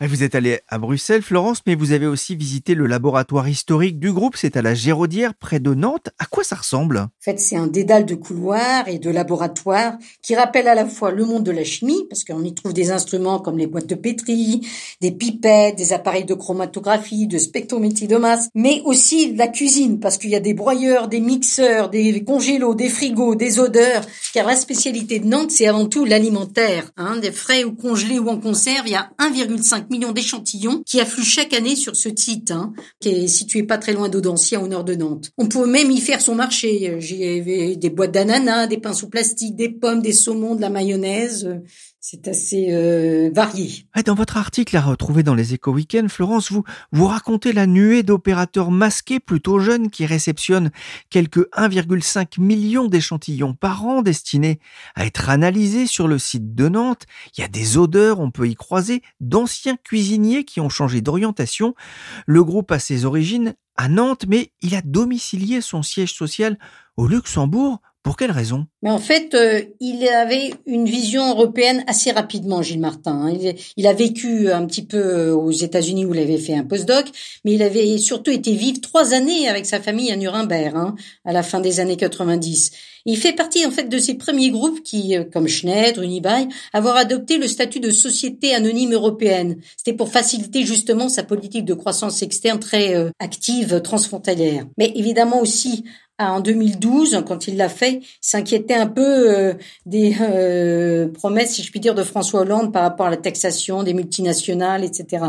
Vous 0.00 0.24
êtes 0.24 0.34
allé 0.34 0.58
à 0.68 0.78
Bruxelles, 0.78 1.22
Florence, 1.22 1.60
mais 1.68 1.76
vous 1.76 1.92
avez 1.92 2.06
aussi 2.06 2.34
visité 2.34 2.74
le 2.74 2.86
laboratoire 2.86 3.48
historique 3.48 4.00
du 4.00 4.12
groupe. 4.12 4.34
C'est 4.36 4.56
à 4.56 4.62
la 4.62 4.74
Géraudière, 4.74 5.34
près 5.34 5.60
de 5.60 5.72
Nantes. 5.72 6.08
À 6.18 6.26
quoi 6.26 6.42
ça 6.42 6.56
ressemble? 6.56 6.98
En 6.98 7.08
fait, 7.20 7.38
c'est 7.38 7.56
un 7.56 7.68
dédale 7.68 8.04
de 8.04 8.16
couloirs 8.16 8.88
et 8.88 8.98
de 8.98 9.08
laboratoires 9.08 9.94
qui 10.20 10.34
rappelle 10.34 10.66
à 10.66 10.74
la 10.74 10.84
fois 10.84 11.12
le 11.12 11.24
monde 11.24 11.44
de 11.44 11.52
la 11.52 11.62
chimie, 11.62 12.06
parce 12.10 12.24
qu'on 12.24 12.42
y 12.42 12.52
trouve 12.54 12.74
des 12.74 12.90
instruments 12.90 13.38
comme 13.38 13.56
les 13.56 13.68
boîtes 13.68 13.86
de 13.86 13.94
pétri, 13.94 14.66
des 15.00 15.12
pipettes, 15.12 15.78
des 15.78 15.92
appareils 15.92 16.24
de 16.24 16.34
chromatographie, 16.34 17.28
de 17.28 17.38
spectrométrie 17.38 18.08
de 18.08 18.16
masse, 18.16 18.48
mais 18.56 18.82
aussi 18.84 19.34
la 19.36 19.46
cuisine, 19.46 20.00
parce 20.00 20.18
qu'il 20.18 20.30
y 20.30 20.36
a 20.36 20.40
des 20.40 20.54
broyeurs, 20.54 21.06
des 21.06 21.20
mixeurs, 21.20 21.88
des 21.88 22.24
congélos, 22.24 22.74
des 22.74 22.88
frigos, 22.88 23.36
des 23.36 23.60
odeurs. 23.60 24.04
Car 24.32 24.48
la 24.48 24.56
spécialité 24.56 25.20
de 25.20 25.28
Nantes, 25.28 25.52
c'est 25.52 25.68
avant 25.68 25.86
tout 25.86 26.04
l'alimentaire. 26.04 26.90
Hein, 26.96 27.18
des 27.18 27.30
frais 27.30 27.62
ou 27.62 27.72
congelés 27.72 28.18
ou 28.18 28.28
en 28.28 28.40
conserve, 28.40 28.88
il 28.88 28.92
y 28.92 28.96
a 28.96 29.10
1,5 29.20 29.83
millions 29.90 30.12
d'échantillons 30.12 30.82
qui 30.86 31.00
affluent 31.00 31.24
chaque 31.24 31.52
année 31.52 31.76
sur 31.76 31.96
ce 31.96 32.10
site, 32.14 32.50
hein, 32.50 32.72
qui 33.00 33.10
est 33.10 33.26
situé 33.26 33.62
pas 33.62 33.78
très 33.78 33.92
loin 33.92 34.08
d'Audencia, 34.08 34.60
au 34.60 34.68
nord 34.68 34.84
de 34.84 34.94
Nantes. 34.94 35.30
On 35.38 35.46
peut 35.46 35.66
même 35.66 35.90
y 35.90 36.00
faire 36.00 36.20
son 36.20 36.34
marché. 36.34 36.96
J'y 37.00 37.24
avais 37.24 37.76
des 37.76 37.90
boîtes 37.90 38.12
d'ananas, 38.12 38.66
des 38.66 38.78
pinceaux 38.78 39.08
plastiques, 39.08 39.56
des 39.56 39.68
pommes, 39.68 40.02
des 40.02 40.12
saumons, 40.12 40.54
de 40.54 40.60
la 40.60 40.70
mayonnaise. 40.70 41.60
C'est 42.06 42.28
assez 42.28 42.66
euh, 42.70 43.30
varié. 43.34 43.86
Dans 44.04 44.14
votre 44.14 44.36
article 44.36 44.76
à 44.76 44.82
retrouver 44.82 45.22
dans 45.22 45.34
les 45.34 45.54
éco 45.54 45.72
week 45.72 45.96
Florence, 46.08 46.52
vous, 46.52 46.62
vous 46.92 47.06
racontez 47.06 47.54
la 47.54 47.66
nuée 47.66 48.02
d'opérateurs 48.02 48.70
masqués 48.70 49.20
plutôt 49.20 49.58
jeunes 49.58 49.88
qui 49.88 50.04
réceptionnent 50.04 50.70
quelques 51.08 51.48
1,5 51.56 52.42
million 52.42 52.88
d'échantillons 52.88 53.54
par 53.54 53.86
an 53.86 54.02
destinés 54.02 54.60
à 54.94 55.06
être 55.06 55.30
analysés 55.30 55.86
sur 55.86 56.06
le 56.06 56.18
site 56.18 56.54
de 56.54 56.68
Nantes. 56.68 57.06
Il 57.38 57.40
y 57.40 57.44
a 57.44 57.48
des 57.48 57.78
odeurs, 57.78 58.20
on 58.20 58.30
peut 58.30 58.48
y 58.48 58.54
croiser 58.54 59.00
d'anciens 59.20 59.78
cuisiniers 59.82 60.44
qui 60.44 60.60
ont 60.60 60.68
changé 60.68 61.00
d'orientation. 61.00 61.74
Le 62.26 62.44
groupe 62.44 62.70
a 62.70 62.78
ses 62.78 63.06
origines 63.06 63.54
à 63.76 63.88
Nantes, 63.88 64.26
mais 64.28 64.52
il 64.60 64.74
a 64.74 64.82
domicilié 64.82 65.62
son 65.62 65.82
siège 65.82 66.12
social 66.12 66.58
au 66.98 67.06
Luxembourg. 67.06 67.80
Pour 68.04 68.18
quelle 68.18 68.32
raison? 68.32 68.66
Mais 68.82 68.90
en 68.90 68.98
fait, 68.98 69.32
euh, 69.32 69.62
il 69.80 70.06
avait 70.06 70.52
une 70.66 70.84
vision 70.84 71.30
européenne 71.30 71.82
assez 71.86 72.10
rapidement, 72.10 72.60
Gilles 72.60 72.78
Martin. 72.78 73.12
Hein. 73.12 73.54
Il, 73.78 73.86
a 73.86 73.94
vécu 73.94 74.52
un 74.52 74.66
petit 74.66 74.84
peu 74.84 74.98
euh, 74.98 75.34
aux 75.34 75.50
États-Unis 75.50 76.04
où 76.04 76.12
il 76.12 76.20
avait 76.20 76.36
fait 76.36 76.54
un 76.54 76.64
postdoc, 76.64 77.06
mais 77.46 77.54
il 77.54 77.62
avait 77.62 77.96
surtout 77.96 78.30
été 78.30 78.52
vivre 78.52 78.82
trois 78.82 79.14
années 79.14 79.48
avec 79.48 79.64
sa 79.64 79.80
famille 79.80 80.12
à 80.12 80.16
Nuremberg, 80.16 80.76
hein, 80.76 80.94
à 81.24 81.32
la 81.32 81.42
fin 81.42 81.60
des 81.60 81.80
années 81.80 81.96
90. 81.96 82.72
Il 83.06 83.16
fait 83.16 83.32
partie 83.32 83.64
en 83.64 83.70
fait 83.70 83.88
de 83.88 83.98
ces 83.98 84.14
premiers 84.14 84.50
groupes 84.50 84.82
qui, 84.82 85.16
euh, 85.16 85.24
comme 85.24 85.48
Schneider, 85.48 86.02
Unibail, 86.02 86.48
avoir 86.74 86.96
adopté 86.96 87.38
le 87.38 87.48
statut 87.48 87.80
de 87.80 87.90
société 87.90 88.54
anonyme 88.54 88.92
européenne. 88.92 89.56
C'était 89.78 89.96
pour 89.96 90.10
faciliter 90.10 90.66
justement 90.66 91.08
sa 91.08 91.22
politique 91.22 91.64
de 91.64 91.72
croissance 91.72 92.20
externe 92.20 92.60
très 92.60 93.10
active, 93.18 93.80
transfrontalière. 93.80 94.66
Mais 94.76 94.92
évidemment 94.94 95.40
aussi 95.40 95.84
en 96.18 96.40
2012, 96.40 97.24
quand 97.26 97.48
il 97.48 97.56
l'a 97.56 97.68
fait, 97.68 98.00
s'inquiétait 98.20 98.74
un 98.74 98.86
peu 98.86 99.02
euh, 99.02 99.54
des 99.84 100.16
euh, 100.20 101.08
promesses, 101.08 101.54
si 101.54 101.62
je 101.62 101.70
puis 101.70 101.80
dire, 101.80 101.94
de 101.94 102.02
François 102.02 102.40
Hollande 102.40 102.72
par 102.72 102.82
rapport 102.82 103.06
à 103.06 103.10
la 103.10 103.16
taxation 103.16 103.82
des 103.82 103.94
multinationales, 103.94 104.84
etc. 104.84 105.26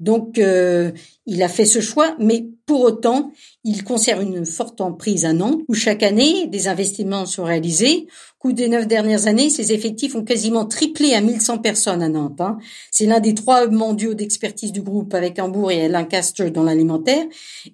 Donc, 0.00 0.38
euh, 0.38 0.92
il 1.26 1.42
a 1.42 1.48
fait 1.48 1.66
ce 1.66 1.80
choix, 1.80 2.16
mais 2.18 2.46
pour 2.64 2.80
autant, 2.80 3.32
il 3.64 3.84
conserve 3.84 4.22
une 4.22 4.46
forte 4.46 4.80
emprise 4.80 5.26
à 5.26 5.34
Nantes, 5.34 5.60
où 5.68 5.74
chaque 5.74 6.02
année, 6.02 6.46
des 6.46 6.68
investissements 6.68 7.26
sont 7.26 7.44
réalisés. 7.44 8.06
Au 8.38 8.48
cours 8.48 8.52
des 8.54 8.68
neuf 8.68 8.86
dernières 8.86 9.26
années, 9.26 9.50
ses 9.50 9.72
effectifs 9.72 10.14
ont 10.14 10.24
quasiment 10.24 10.64
triplé 10.64 11.12
à 11.12 11.20
1100 11.20 11.58
personnes 11.58 12.02
à 12.02 12.08
Nantes. 12.08 12.40
Hein. 12.40 12.56
C'est 12.90 13.04
l'un 13.04 13.20
des 13.20 13.34
trois 13.34 13.68
mondiaux 13.68 14.14
d'expertise 14.14 14.72
du 14.72 14.80
groupe 14.80 15.12
avec 15.12 15.38
Hambourg 15.38 15.70
et 15.70 15.88
Lancaster 15.88 16.50
dans 16.50 16.62
l'alimentaire, 16.62 17.26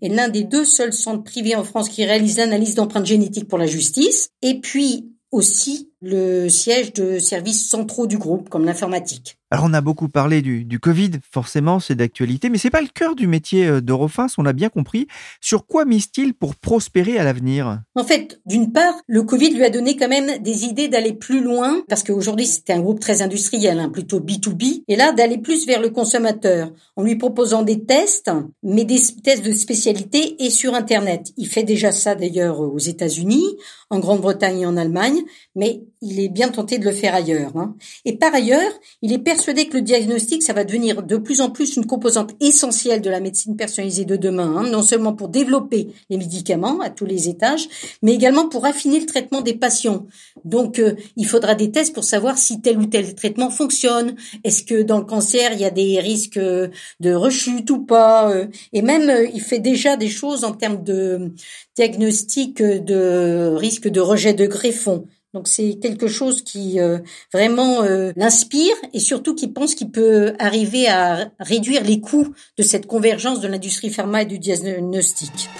et 0.02 0.08
l'un 0.08 0.28
des 0.28 0.42
deux 0.42 0.64
seuls 0.64 0.92
centres 0.92 1.22
privés 1.22 1.54
en 1.54 1.62
France 1.62 1.88
qui 1.88 2.04
réalisent 2.04 2.38
l'analyse 2.38 2.74
d'empreintes 2.74 3.06
génétiques 3.06 3.46
pour 3.46 3.58
la 3.58 3.66
justice. 3.66 4.30
Et 4.42 4.60
puis, 4.60 5.12
aussi 5.30 5.90
le 6.00 6.48
siège 6.48 6.92
de 6.92 7.18
services 7.18 7.68
centraux 7.68 8.06
du 8.06 8.18
groupe, 8.18 8.48
comme 8.48 8.64
l'informatique. 8.64 9.38
Alors 9.52 9.66
on 9.68 9.74
a 9.74 9.80
beaucoup 9.80 10.08
parlé 10.08 10.42
du, 10.42 10.64
du 10.64 10.80
Covid, 10.80 11.12
forcément 11.30 11.78
c'est 11.78 11.94
d'actualité, 11.94 12.48
mais 12.48 12.58
c'est 12.58 12.68
pas 12.68 12.80
le 12.80 12.88
cœur 12.92 13.14
du 13.14 13.28
métier 13.28 13.66
euh, 13.66 13.80
d'Eurofins, 13.80 14.26
on 14.38 14.44
a 14.44 14.52
bien 14.52 14.68
compris. 14.70 15.06
Sur 15.40 15.66
quoi 15.68 15.84
mise-t-il 15.84 16.34
pour 16.34 16.56
prospérer 16.56 17.16
à 17.16 17.22
l'avenir? 17.22 17.80
En 17.94 18.02
fait, 18.02 18.40
d'une 18.44 18.72
part, 18.72 18.94
le 19.06 19.22
Covid 19.22 19.50
lui 19.50 19.64
a 19.64 19.70
donné 19.70 19.96
quand 19.96 20.08
même 20.08 20.42
des 20.42 20.64
idées 20.64 20.88
d'aller 20.88 21.12
plus 21.12 21.40
loin, 21.40 21.84
parce 21.88 22.02
qu'aujourd'hui 22.02 22.46
c'était 22.46 22.72
un 22.72 22.80
groupe 22.80 22.98
très 22.98 23.22
industriel, 23.22 23.78
hein, 23.78 23.88
plutôt 23.88 24.18
B2B, 24.18 24.82
et 24.88 24.96
là 24.96 25.12
d'aller 25.12 25.38
plus 25.38 25.64
vers 25.64 25.80
le 25.80 25.90
consommateur, 25.90 26.72
en 26.96 27.04
lui 27.04 27.14
proposant 27.14 27.62
des 27.62 27.84
tests, 27.84 28.32
mais 28.64 28.84
des 28.84 29.00
tests 29.22 29.44
de 29.44 29.52
spécialité 29.52 30.44
et 30.44 30.50
sur 30.50 30.74
Internet. 30.74 31.32
Il 31.36 31.46
fait 31.46 31.62
déjà 31.62 31.92
ça 31.92 32.16
d'ailleurs 32.16 32.58
aux 32.58 32.78
États-Unis, 32.78 33.46
en 33.90 34.00
Grande-Bretagne 34.00 34.62
et 34.62 34.66
en 34.66 34.76
Allemagne, 34.76 35.22
mais 35.54 35.82
il 36.02 36.20
est 36.20 36.28
bien 36.28 36.48
tenté 36.48 36.78
de 36.78 36.84
le 36.84 36.92
faire 36.92 37.14
ailleurs. 37.14 37.56
Hein. 37.56 37.74
Et 38.04 38.16
par 38.16 38.34
ailleurs, 38.34 38.72
il 39.02 39.12
est 39.12 39.18
persuadé 39.18 39.66
que 39.66 39.76
le 39.76 39.82
diagnostic, 39.82 40.42
ça 40.42 40.52
va 40.52 40.64
devenir 40.64 41.02
de 41.02 41.16
plus 41.16 41.40
en 41.40 41.50
plus 41.50 41.76
une 41.76 41.86
composante 41.86 42.34
essentielle 42.40 43.00
de 43.00 43.10
la 43.10 43.20
médecine 43.20 43.56
personnalisée 43.56 44.04
de 44.04 44.16
demain, 44.16 44.56
hein, 44.56 44.70
non 44.70 44.82
seulement 44.82 45.14
pour 45.14 45.28
développer 45.28 45.88
les 46.10 46.18
médicaments 46.18 46.80
à 46.80 46.90
tous 46.90 47.06
les 47.06 47.28
étages, 47.28 47.68
mais 48.02 48.14
également 48.14 48.48
pour 48.48 48.66
affiner 48.66 49.00
le 49.00 49.06
traitement 49.06 49.40
des 49.40 49.54
patients. 49.54 50.06
Donc, 50.44 50.78
euh, 50.78 50.94
il 51.16 51.26
faudra 51.26 51.54
des 51.54 51.70
tests 51.70 51.94
pour 51.94 52.04
savoir 52.04 52.38
si 52.38 52.60
tel 52.60 52.78
ou 52.78 52.86
tel 52.86 53.14
traitement 53.14 53.50
fonctionne. 53.50 54.16
Est-ce 54.44 54.64
que 54.64 54.82
dans 54.82 54.98
le 54.98 55.04
cancer, 55.04 55.52
il 55.52 55.60
y 55.60 55.64
a 55.64 55.70
des 55.70 55.98
risques 56.00 56.38
de 56.38 57.14
rechute 57.14 57.70
ou 57.70 57.84
pas 57.84 58.30
euh, 58.30 58.46
Et 58.72 58.82
même, 58.82 59.08
euh, 59.08 59.26
il 59.32 59.40
fait 59.40 59.58
déjà 59.58 59.96
des 59.96 60.08
choses 60.08 60.44
en 60.44 60.52
termes 60.52 60.82
de 60.82 61.32
diagnostic 61.76 62.62
de 62.62 63.54
risque 63.54 63.88
de 63.88 64.00
rejet 64.00 64.34
de 64.34 64.46
greffon. 64.46 65.06
Donc 65.36 65.48
c'est 65.48 65.74
quelque 65.74 66.08
chose 66.08 66.40
qui 66.40 66.80
euh, 66.80 66.96
vraiment 67.30 67.82
euh, 67.82 68.10
l'inspire 68.16 68.74
et 68.94 69.00
surtout 69.00 69.34
qui 69.34 69.48
pense 69.48 69.74
qu'il 69.74 69.90
peut 69.90 70.32
arriver 70.38 70.88
à 70.88 71.28
réduire 71.38 71.84
les 71.84 72.00
coûts 72.00 72.32
de 72.56 72.62
cette 72.62 72.86
convergence 72.86 73.40
de 73.40 73.46
l'industrie 73.46 73.90
pharma 73.90 74.22
et 74.22 74.24
du 74.24 74.38
diagnostic. 74.38 75.50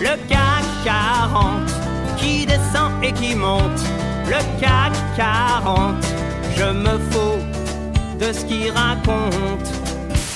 Le 0.00 0.16
CAC 0.28 0.64
40 0.84 1.70
qui 2.18 2.46
descend 2.46 2.90
et 3.04 3.12
qui 3.12 3.36
monte 3.36 3.62
le 4.26 4.60
CAC 4.60 4.92
40. 5.16 6.04
Je 6.56 6.64
me 6.64 6.98
fous 7.12 8.18
de 8.18 8.32
ce 8.32 8.44
qu'il 8.44 8.72
raconte. 8.72 9.81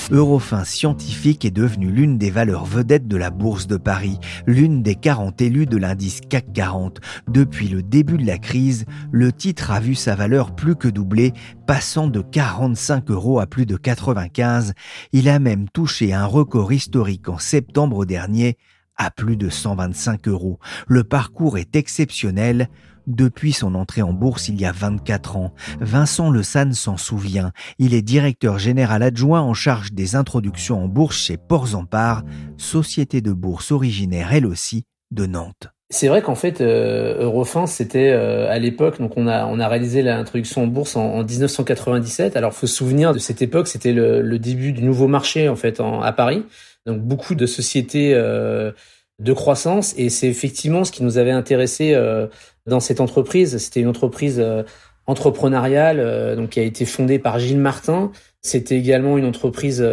Eurofin 0.09 0.63
Scientifique 0.63 1.43
est 1.43 1.51
devenu 1.51 1.91
l'une 1.91 2.17
des 2.17 2.31
valeurs 2.31 2.63
vedettes 2.63 3.09
de 3.09 3.17
la 3.17 3.29
Bourse 3.29 3.67
de 3.67 3.75
Paris, 3.75 4.19
l'une 4.45 4.81
des 4.81 4.95
40 4.95 5.41
élus 5.41 5.65
de 5.65 5.75
l'indice 5.75 6.21
CAC 6.21 6.53
40. 6.53 7.01
Depuis 7.27 7.67
le 7.67 7.83
début 7.83 8.17
de 8.17 8.25
la 8.25 8.37
crise, 8.37 8.85
le 9.11 9.33
titre 9.33 9.71
a 9.71 9.81
vu 9.81 9.95
sa 9.95 10.15
valeur 10.15 10.55
plus 10.55 10.77
que 10.77 10.87
doubler, 10.87 11.33
passant 11.65 12.07
de 12.07 12.21
45 12.21 13.11
euros 13.11 13.39
à 13.39 13.47
plus 13.47 13.65
de 13.65 13.75
95. 13.75 14.73
Il 15.11 15.27
a 15.27 15.39
même 15.39 15.67
touché 15.69 16.13
un 16.13 16.25
record 16.25 16.71
historique 16.71 17.27
en 17.27 17.37
septembre 17.37 18.05
dernier 18.05 18.57
à 18.95 19.11
plus 19.11 19.35
de 19.35 19.49
125 19.49 20.27
euros. 20.29 20.59
Le 20.87 21.03
parcours 21.03 21.57
est 21.57 21.75
exceptionnel. 21.75 22.69
Depuis 23.07 23.53
son 23.53 23.73
entrée 23.73 24.01
en 24.01 24.11
bourse 24.11 24.49
il 24.49 24.59
y 24.59 24.65
a 24.65 24.73
24 24.73 25.37
ans, 25.37 25.53
Vincent 25.79 26.29
Le 26.29 26.43
San 26.43 26.73
s'en 26.73 26.97
souvient. 26.97 27.51
Il 27.79 27.93
est 27.93 28.01
directeur 28.01 28.59
général 28.59 29.01
adjoint 29.01 29.41
en 29.41 29.53
charge 29.53 29.93
des 29.93 30.15
introductions 30.15 30.83
en 30.83 30.89
bourse 30.89 31.17
chez 31.17 31.37
Porzampar, 31.37 32.23
société 32.57 33.21
de 33.21 33.31
bourse 33.31 33.71
originaire 33.71 34.33
elle 34.33 34.45
aussi 34.45 34.83
de 35.11 35.25
Nantes. 35.25 35.69
C'est 35.89 36.09
vrai 36.09 36.21
qu'en 36.21 36.35
fait, 36.35 36.59
euh, 36.59 37.23
Eurofin, 37.23 37.65
c'était 37.65 38.11
euh, 38.11 38.51
à 38.51 38.59
l'époque, 38.59 38.99
donc 38.99 39.13
on 39.15 39.25
a 39.25 39.45
on 39.45 39.57
a 39.57 39.69
réalisé 39.69 40.01
l'introduction 40.01 40.63
en 40.63 40.67
bourse 40.67 40.97
en, 40.97 41.23
1997. 41.23 42.35
Alors, 42.35 42.53
faut 42.53 42.67
se 42.67 42.75
souvenir 42.75 43.13
de 43.13 43.19
cette 43.19 43.41
époque, 43.41 43.69
c'était 43.69 43.93
le, 43.93 44.37
début 44.37 44.73
du 44.73 44.83
nouveau 44.83 45.07
marché 45.07 45.47
en 45.47 45.55
fait 45.55 45.79
à 45.79 46.11
Paris. 46.11 46.43
Donc 46.85 46.99
beaucoup 46.99 47.35
de 47.35 47.45
sociétés 47.45 48.13
euh, 48.13 48.73
de 49.19 49.33
croissance 49.33 49.93
et 49.97 50.09
c'est 50.09 50.27
effectivement 50.27 50.83
ce 50.83 50.91
qui 50.91 51.03
nous 51.03 51.17
avait 51.17 51.31
intéressé 51.31 51.93
euh, 51.93 52.27
dans 52.67 52.79
cette 52.79 53.01
entreprise. 53.01 53.57
C'était 53.57 53.79
une 53.79 53.87
entreprise 53.87 54.39
euh, 54.39 54.63
entrepreneuriale 55.07 55.99
euh, 55.99 56.35
donc 56.35 56.51
qui 56.51 56.59
a 56.59 56.63
été 56.63 56.85
fondée 56.85 57.19
par 57.19 57.39
Gilles 57.39 57.59
Martin. 57.59 58.11
C'était 58.41 58.77
également 58.77 59.17
une 59.17 59.25
entreprise 59.25 59.85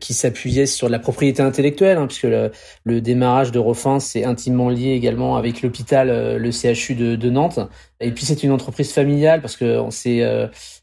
qui 0.00 0.12
s'appuyait 0.12 0.66
sur 0.66 0.90
la 0.90 0.98
propriété 0.98 1.40
intellectuelle, 1.40 1.96
hein, 1.96 2.06
puisque 2.06 2.24
le, 2.24 2.50
le, 2.84 3.00
démarrage 3.00 3.52
de 3.52 3.58
Refin 3.58 4.00
c'est 4.00 4.24
intimement 4.24 4.68
lié 4.68 4.90
également 4.90 5.36
avec 5.36 5.62
l'hôpital, 5.62 6.36
le 6.36 6.50
CHU 6.50 6.94
de, 6.94 7.16
de, 7.16 7.30
Nantes. 7.30 7.60
Et 8.00 8.10
puis 8.10 8.26
c'est 8.26 8.42
une 8.42 8.50
entreprise 8.50 8.92
familiale 8.92 9.40
parce 9.40 9.56
que 9.56 9.80
c'est 9.90 10.20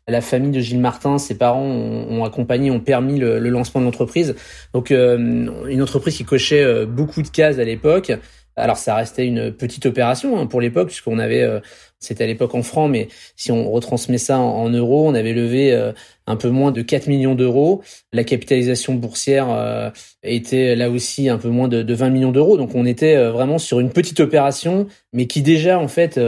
la 0.07 0.21
famille 0.21 0.51
de 0.51 0.59
Gilles 0.59 0.79
Martin, 0.79 1.19
ses 1.19 1.37
parents 1.37 1.61
ont, 1.61 2.23
accompagné, 2.23 2.71
ont 2.71 2.79
permis 2.79 3.19
le, 3.19 3.37
le 3.37 3.49
lancement 3.49 3.81
de 3.81 3.85
l'entreprise. 3.85 4.33
Donc 4.73 4.89
une 4.89 5.81
entreprise 5.83 6.17
qui 6.17 6.25
cochait 6.25 6.85
beaucoup 6.87 7.21
de 7.21 7.29
cases 7.29 7.59
à 7.59 7.63
l'époque. 7.63 8.11
Alors 8.55 8.77
ça 8.77 8.95
restait 8.95 9.25
une 9.25 9.51
petite 9.51 9.85
opération 9.85 10.37
hein, 10.37 10.45
pour 10.45 10.61
l'époque 10.61 10.87
puisqu'on 10.87 11.17
avait, 11.17 11.41
euh, 11.41 11.59
c'était 11.99 12.25
à 12.25 12.27
l'époque 12.27 12.53
en 12.53 12.61
francs, 12.61 12.89
mais 12.89 13.07
si 13.35 13.51
on 13.51 13.71
retransmet 13.71 14.19
ça 14.19 14.37
en, 14.37 14.69
euros, 14.69 15.07
on 15.07 15.15
avait 15.15 15.33
levé 15.33 15.73
euh, 15.73 15.91
un 16.27 16.35
peu 16.35 16.49
moins 16.49 16.71
de 16.71 16.83
4 16.83 17.07
millions 17.07 17.33
d'euros. 17.33 17.81
La 18.11 18.23
capitalisation 18.23 18.93
boursière 18.93 19.47
euh, 19.49 19.89
était 20.21 20.75
là 20.75 20.91
aussi 20.91 21.29
un 21.29 21.39
peu 21.39 21.49
moins 21.49 21.67
de, 21.67 21.81
de 21.81 21.93
20 21.95 22.11
millions 22.11 22.31
d'euros. 22.31 22.57
Donc 22.57 22.75
on 22.75 22.85
était 22.85 23.17
vraiment 23.29 23.57
sur 23.57 23.79
une 23.79 23.89
petite 23.89 24.19
opération, 24.19 24.85
mais 25.13 25.25
qui 25.25 25.41
déjà 25.41 25.79
en 25.79 25.87
fait 25.87 26.19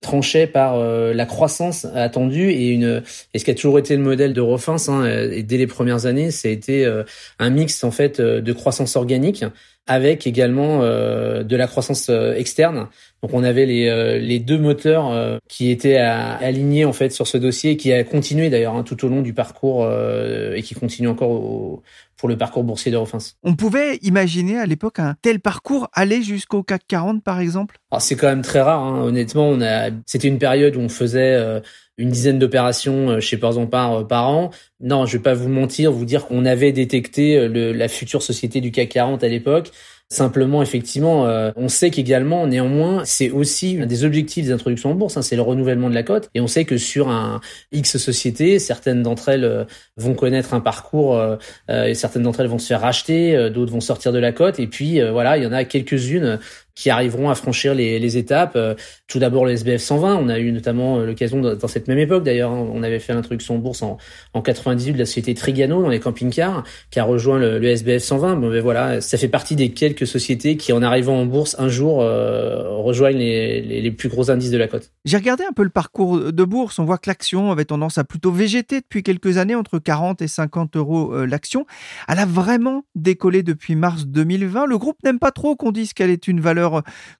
tranchait 0.00 0.46
par 0.46 0.78
la 0.78 1.26
croissance 1.26 1.86
attendue 1.94 2.50
et 2.50 2.68
une 2.68 3.02
et 3.32 3.38
ce 3.38 3.44
qui 3.44 3.50
a 3.50 3.54
toujours 3.54 3.78
été 3.78 3.96
le 3.96 4.02
modèle 4.02 4.32
de 4.32 4.40
Refins 4.40 4.76
hein, 4.88 5.06
et 5.06 5.42
dès 5.42 5.56
les 5.56 5.66
premières 5.66 6.06
années, 6.06 6.30
ça 6.30 6.48
a 6.48 6.50
été 6.50 6.86
un 7.38 7.50
mix 7.50 7.82
en 7.84 7.90
fait 7.90 8.20
de 8.20 8.52
croissance 8.52 8.96
organique 8.96 9.44
avec 9.86 10.26
également 10.26 10.80
euh, 10.82 11.42
de 11.42 11.56
la 11.56 11.66
croissance 11.66 12.08
euh, 12.08 12.34
externe. 12.34 12.88
Donc 13.22 13.32
on 13.34 13.42
avait 13.42 13.66
les, 13.66 13.88
euh, 13.88 14.18
les 14.18 14.38
deux 14.38 14.58
moteurs 14.58 15.40
qui 15.48 15.70
étaient 15.70 15.96
alignés 15.96 16.84
en 16.84 16.92
fait 16.92 17.10
sur 17.10 17.26
ce 17.26 17.38
dossier, 17.38 17.76
qui 17.76 17.92
a 17.92 18.04
continué 18.04 18.50
d'ailleurs 18.50 18.74
hein, 18.74 18.82
tout 18.82 19.04
au 19.04 19.08
long 19.08 19.22
du 19.22 19.32
parcours 19.32 19.90
et 20.54 20.62
qui 20.62 20.74
continue 20.74 21.08
encore 21.08 21.82
pour 22.16 22.28
le 22.28 22.36
parcours 22.36 22.64
boursier 22.64 22.92
d'Eurofins. 22.92 23.18
On 23.42 23.56
pouvait 23.56 23.96
imaginer 24.02 24.58
à 24.58 24.66
l'époque 24.66 24.98
un 24.98 25.14
tel 25.22 25.40
parcours 25.40 25.88
aller 25.94 26.22
jusqu'au 26.22 26.62
CAC 26.62 26.82
40 26.86 27.24
par 27.24 27.40
exemple? 27.40 27.78
C'est 27.98 28.16
quand 28.16 28.28
même 28.28 28.42
très 28.42 28.60
rare, 28.60 28.82
hein. 28.82 29.02
honnêtement. 29.02 29.48
On 29.48 29.60
a, 29.62 29.90
c'était 30.04 30.28
une 30.28 30.38
période 30.38 30.76
où 30.76 30.80
on 30.80 30.90
faisait 30.90 31.62
une 31.98 32.10
dizaine 32.10 32.38
d'opérations 32.38 33.20
chez 33.20 33.36
Porzampar 33.36 34.06
par 34.06 34.28
an. 34.28 34.50
Non, 34.80 35.06
je 35.06 35.16
vais 35.16 35.22
pas 35.22 35.34
vous 35.34 35.48
mentir, 35.48 35.92
vous 35.92 36.04
dire 36.04 36.26
qu'on 36.26 36.44
avait 36.44 36.72
détecté 36.72 37.48
le, 37.48 37.72
la 37.72 37.88
future 37.88 38.22
société 38.22 38.60
du 38.60 38.70
CAC 38.70 38.88
40 38.88 39.24
à 39.24 39.28
l'époque. 39.28 39.70
Simplement, 40.10 40.62
effectivement, 40.62 41.26
euh, 41.26 41.50
on 41.56 41.68
sait 41.68 41.90
qu'également, 41.90 42.46
néanmoins, 42.46 43.04
c'est 43.04 43.30
aussi 43.30 43.78
un 43.80 43.86
des 43.86 44.04
objectifs 44.04 44.44
des 44.44 44.52
introductions 44.52 44.90
en 44.90 44.94
bourse, 44.94 45.16
hein, 45.16 45.22
c'est 45.22 45.34
le 45.34 45.42
renouvellement 45.42 45.88
de 45.88 45.94
la 45.94 46.02
cote. 46.02 46.30
Et 46.34 46.40
on 46.40 46.46
sait 46.46 46.66
que 46.66 46.76
sur 46.76 47.08
un 47.08 47.40
X 47.72 47.96
société, 47.96 48.58
certaines 48.58 49.02
d'entre 49.02 49.30
elles 49.30 49.44
euh, 49.44 49.64
vont 49.96 50.14
connaître 50.14 50.52
un 50.52 50.60
parcours 50.60 51.18
euh, 51.18 51.36
et 51.68 51.94
certaines 51.94 52.22
d'entre 52.22 52.40
elles 52.40 52.48
vont 52.48 52.58
se 52.58 52.66
faire 52.66 52.82
racheter, 52.82 53.50
d'autres 53.50 53.72
vont 53.72 53.80
sortir 53.80 54.12
de 54.12 54.18
la 54.18 54.30
cote. 54.30 54.60
Et 54.60 54.66
puis, 54.66 55.00
voilà, 55.00 55.36
il 55.38 55.42
y 55.42 55.46
en 55.46 55.52
a 55.52 55.64
quelques-unes 55.64 56.38
qui 56.74 56.90
arriveront 56.90 57.30
à 57.30 57.34
franchir 57.34 57.74
les, 57.74 58.16
étapes. 58.16 58.52
Euh, 58.56 58.74
tout 59.08 59.18
d'abord 59.18 59.44
le 59.44 59.52
SBF 59.52 59.80
120, 59.80 60.16
on 60.16 60.28
a 60.28 60.38
eu 60.38 60.52
notamment 60.52 60.98
euh, 60.98 61.06
l'occasion 61.06 61.40
dans 61.40 61.68
cette 61.68 61.88
même 61.88 61.98
époque 61.98 62.22
d'ailleurs, 62.22 62.50
hein, 62.50 62.68
on 62.72 62.82
avait 62.82 62.98
fait 62.98 63.14
l'introduction 63.14 63.56
en 63.56 63.58
bourse 63.58 63.82
en, 63.82 63.96
en 64.34 64.42
98 64.42 64.92
de 64.92 64.98
la 64.98 65.06
société 65.06 65.34
Trigano 65.34 65.82
dans 65.82 65.88
les 65.88 66.00
camping-cars, 66.00 66.64
qui 66.90 67.00
a 67.00 67.04
rejoint 67.04 67.38
le, 67.38 67.58
le 67.58 67.68
SBF 67.68 68.02
120. 68.02 68.36
Bon, 68.36 68.50
ben 68.50 68.60
voilà, 68.60 69.00
ça 69.00 69.16
fait 69.18 69.28
partie 69.28 69.56
des 69.56 69.70
quelques 69.70 70.06
sociétés 70.06 70.56
qui, 70.56 70.72
en 70.72 70.82
arrivant 70.82 71.18
en 71.18 71.26
bourse 71.26 71.56
un 71.58 71.68
jour, 71.68 72.02
euh, 72.02 72.76
rejoignent 72.78 73.18
les, 73.18 73.60
les, 73.60 73.90
plus 73.90 74.08
gros 74.08 74.30
indices 74.30 74.50
de 74.50 74.58
la 74.58 74.66
cote. 74.66 74.90
J'ai 75.04 75.16
regardé 75.16 75.44
un 75.44 75.52
peu 75.52 75.62
le 75.62 75.70
parcours 75.70 76.32
de 76.32 76.44
bourse. 76.44 76.78
On 76.78 76.84
voit 76.84 76.98
que 76.98 77.08
l'action 77.08 77.52
avait 77.52 77.64
tendance 77.64 77.98
à 77.98 78.04
plutôt 78.04 78.32
végéter 78.32 78.80
depuis 78.80 79.02
quelques 79.02 79.38
années, 79.38 79.54
entre 79.54 79.78
40 79.78 80.22
et 80.22 80.28
50 80.28 80.76
euros 80.76 81.24
l'action. 81.24 81.66
Elle 82.08 82.18
a 82.18 82.26
vraiment 82.26 82.84
décollé 82.94 83.42
depuis 83.42 83.76
mars 83.76 84.06
2020. 84.06 84.66
Le 84.66 84.78
groupe 84.78 84.96
n'aime 85.04 85.18
pas 85.18 85.30
trop 85.30 85.54
qu'on 85.54 85.70
dise 85.70 85.92
qu'elle 85.92 86.10
est 86.10 86.26
une 86.26 86.40
valeur 86.40 86.63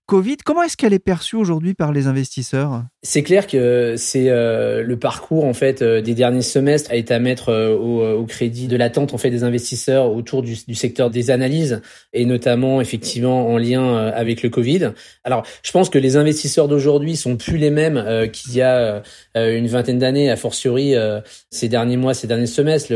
Covid. 0.07 0.37
Comment 0.45 0.63
est-ce 0.63 0.77
qu'elle 0.77 0.93
est 0.93 0.99
perçue 0.99 1.37
aujourd'hui 1.37 1.75
par 1.75 1.93
les 1.93 2.07
investisseurs? 2.07 2.85
C'est 3.03 3.23
clair 3.23 3.47
que 3.47 3.97
c'est 3.99 4.31
euh, 4.31 4.83
le 4.83 4.99
parcours 4.99 5.45
en 5.45 5.53
fait 5.53 5.83
euh, 5.83 6.01
des 6.01 6.15
derniers 6.15 6.43
semestres 6.43 6.91
a 6.91 6.97
été 6.97 7.13
à 7.13 7.19
mettre 7.19 7.51
euh, 7.51 7.75
au, 7.75 8.25
crédit 8.25 8.67
de 8.67 8.77
l'attente 8.77 9.13
en 9.13 9.19
fait 9.19 9.31
des 9.31 9.45
investisseurs 9.45 10.11
autour 10.11 10.43
du, 10.43 10.57
secteur 10.75 11.11
des 11.11 11.31
analyses 11.31 11.83
et 12.15 12.25
notamment 12.25 12.81
effectivement 12.81 13.49
en 13.49 13.59
lien 13.59 13.95
avec 13.95 14.43
le 14.43 14.49
Covid. 14.49 14.93
Alors, 15.25 15.45
je 15.63 15.71
pense 15.71 15.91
que 15.91 15.99
les 15.99 16.17
investisseurs 16.17 16.69
d'aujourd'hui 16.69 17.17
sont 17.17 17.37
plus 17.37 17.59
les 17.59 17.71
mêmes 17.71 18.31
qu'il 18.33 18.55
y 18.55 18.63
a 18.63 19.03
une 19.35 19.67
vingtaine 19.67 19.99
d'années, 19.99 20.31
a 20.31 20.37
fortiori 20.37 20.95
ces 21.51 21.69
derniers 21.69 21.97
mois, 21.97 22.15
ces 22.15 22.27
derniers 22.27 22.47
semestres, 22.47 22.93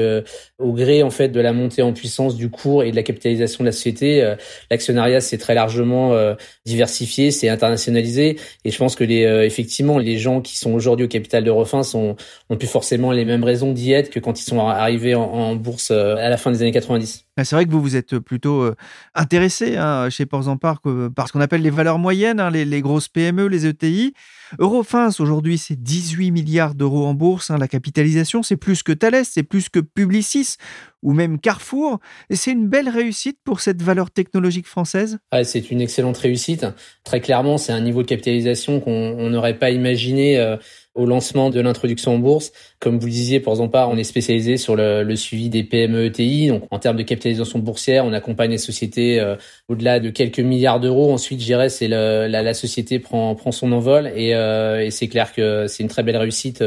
au 0.58 0.72
gré 0.72 1.02
en 1.02 1.10
fait 1.10 1.28
de 1.28 1.40
la 1.40 1.52
montée 1.52 1.82
en 1.82 1.92
puissance 1.92 2.36
du 2.36 2.50
cours 2.50 2.82
et 2.82 2.90
de 2.90 2.96
la 2.96 3.02
capitalisation 3.02 3.64
de 3.64 3.68
la 3.68 3.72
société, 3.72 4.34
l'actionnariat 4.70 5.20
s'est 5.20 5.38
très 5.38 5.54
largement 5.54 6.16
diversifié, 6.64 7.30
c'est 7.30 7.48
internationalisé. 7.48 8.38
Et 8.64 8.70
je 8.70 8.78
pense 8.78 8.96
que 8.96 9.04
les, 9.04 9.24
euh, 9.24 9.44
effectivement, 9.44 9.98
les 9.98 10.18
gens 10.18 10.40
qui 10.40 10.56
sont 10.56 10.72
aujourd'hui 10.72 11.06
au 11.06 11.08
capital 11.08 11.44
de 11.44 11.50
Refin 11.50 11.82
sont, 11.82 12.16
ont 12.50 12.56
plus 12.56 12.68
forcément 12.68 13.12
les 13.12 13.24
mêmes 13.24 13.44
raisons 13.44 13.72
d'y 13.72 13.92
être 13.92 14.10
que 14.10 14.20
quand 14.20 14.40
ils 14.40 14.44
sont 14.44 14.60
arrivés 14.60 15.14
en, 15.14 15.56
bourse 15.56 15.90
euh, 15.90 16.16
à 16.16 16.28
la 16.28 16.36
fin 16.36 16.50
des 16.50 16.62
années 16.62 16.72
90. 16.72 17.24
Ah, 17.36 17.44
c'est 17.44 17.54
vrai 17.54 17.64
que 17.64 17.70
vous 17.70 17.80
vous 17.80 17.96
êtes 17.96 18.18
plutôt 18.18 18.62
euh, 18.62 18.74
intéressé 19.14 19.76
hein, 19.76 20.10
chez 20.10 20.26
Porzampar 20.26 20.80
par 21.14 21.28
ce 21.28 21.32
qu'on 21.32 21.40
appelle 21.40 21.62
les 21.62 21.70
valeurs 21.70 21.98
moyennes, 21.98 22.40
hein, 22.40 22.50
les, 22.50 22.64
les, 22.64 22.80
grosses 22.80 23.08
PME, 23.08 23.46
les 23.46 23.66
ETI. 23.66 24.12
Eurofins, 24.58 25.10
aujourd'hui, 25.18 25.58
c'est 25.58 25.80
18 25.80 26.30
milliards 26.30 26.74
d'euros 26.74 27.06
en 27.06 27.14
bourse. 27.14 27.50
Hein, 27.50 27.58
la 27.58 27.68
capitalisation, 27.68 28.42
c'est 28.42 28.56
plus 28.56 28.82
que 28.82 28.92
Thales, 28.92 29.24
c'est 29.24 29.42
plus 29.42 29.68
que 29.68 29.80
Publicis 29.80 30.56
ou 31.02 31.12
même 31.12 31.38
Carrefour. 31.38 31.98
C'est 32.30 32.52
une 32.52 32.68
belle 32.68 32.88
réussite 32.88 33.38
pour 33.44 33.60
cette 33.60 33.82
valeur 33.82 34.10
technologique 34.10 34.66
française 34.66 35.18
C'est 35.44 35.70
une 35.70 35.80
excellente 35.80 36.18
réussite. 36.18 36.66
Très 37.04 37.20
clairement, 37.20 37.58
c'est 37.58 37.72
un 37.72 37.80
niveau 37.80 38.02
de 38.02 38.08
capitalisation 38.08 38.80
qu'on 38.80 39.30
n'aurait 39.30 39.58
pas 39.58 39.70
imaginé 39.70 40.38
euh, 40.38 40.56
au 40.94 41.06
lancement 41.06 41.50
de 41.50 41.60
l'introduction 41.60 42.16
en 42.16 42.18
bourse. 42.18 42.52
Comme 42.80 42.98
vous 42.98 43.06
le 43.06 43.12
disiez, 43.12 43.40
pour 43.40 43.54
Zampar, 43.54 43.88
on 43.88 43.96
est 43.96 44.04
spécialisé 44.04 44.56
sur 44.56 44.74
le, 44.74 45.14
suivi 45.14 45.48
des 45.48 45.62
PME 45.62 46.06
ETI. 46.06 46.48
Donc, 46.48 46.64
en 46.70 46.78
termes 46.78 46.96
de 46.96 47.02
capitalisation 47.02 47.60
boursière, 47.60 48.04
on 48.04 48.12
accompagne 48.12 48.50
les 48.50 48.58
sociétés 48.58 49.20
euh, 49.20 49.36
au-delà 49.68 50.00
de 50.00 50.10
quelques 50.10 50.40
milliards 50.40 50.80
d'euros. 50.80 51.12
Ensuite, 51.12 51.40
je 51.40 51.44
dirais, 51.44 51.68
c'est 51.68 51.88
la, 51.88 52.54
société 52.54 52.98
prend, 52.98 53.34
prend 53.36 53.52
son 53.52 53.70
envol 53.72 54.10
et, 54.14 54.34
euh, 54.34 54.84
et 54.84 54.90
c'est 54.90 55.08
clair 55.08 55.32
que 55.32 55.66
c'est 55.68 55.82
une 55.82 55.88
très 55.88 56.02
belle 56.02 56.16
réussite 56.16 56.64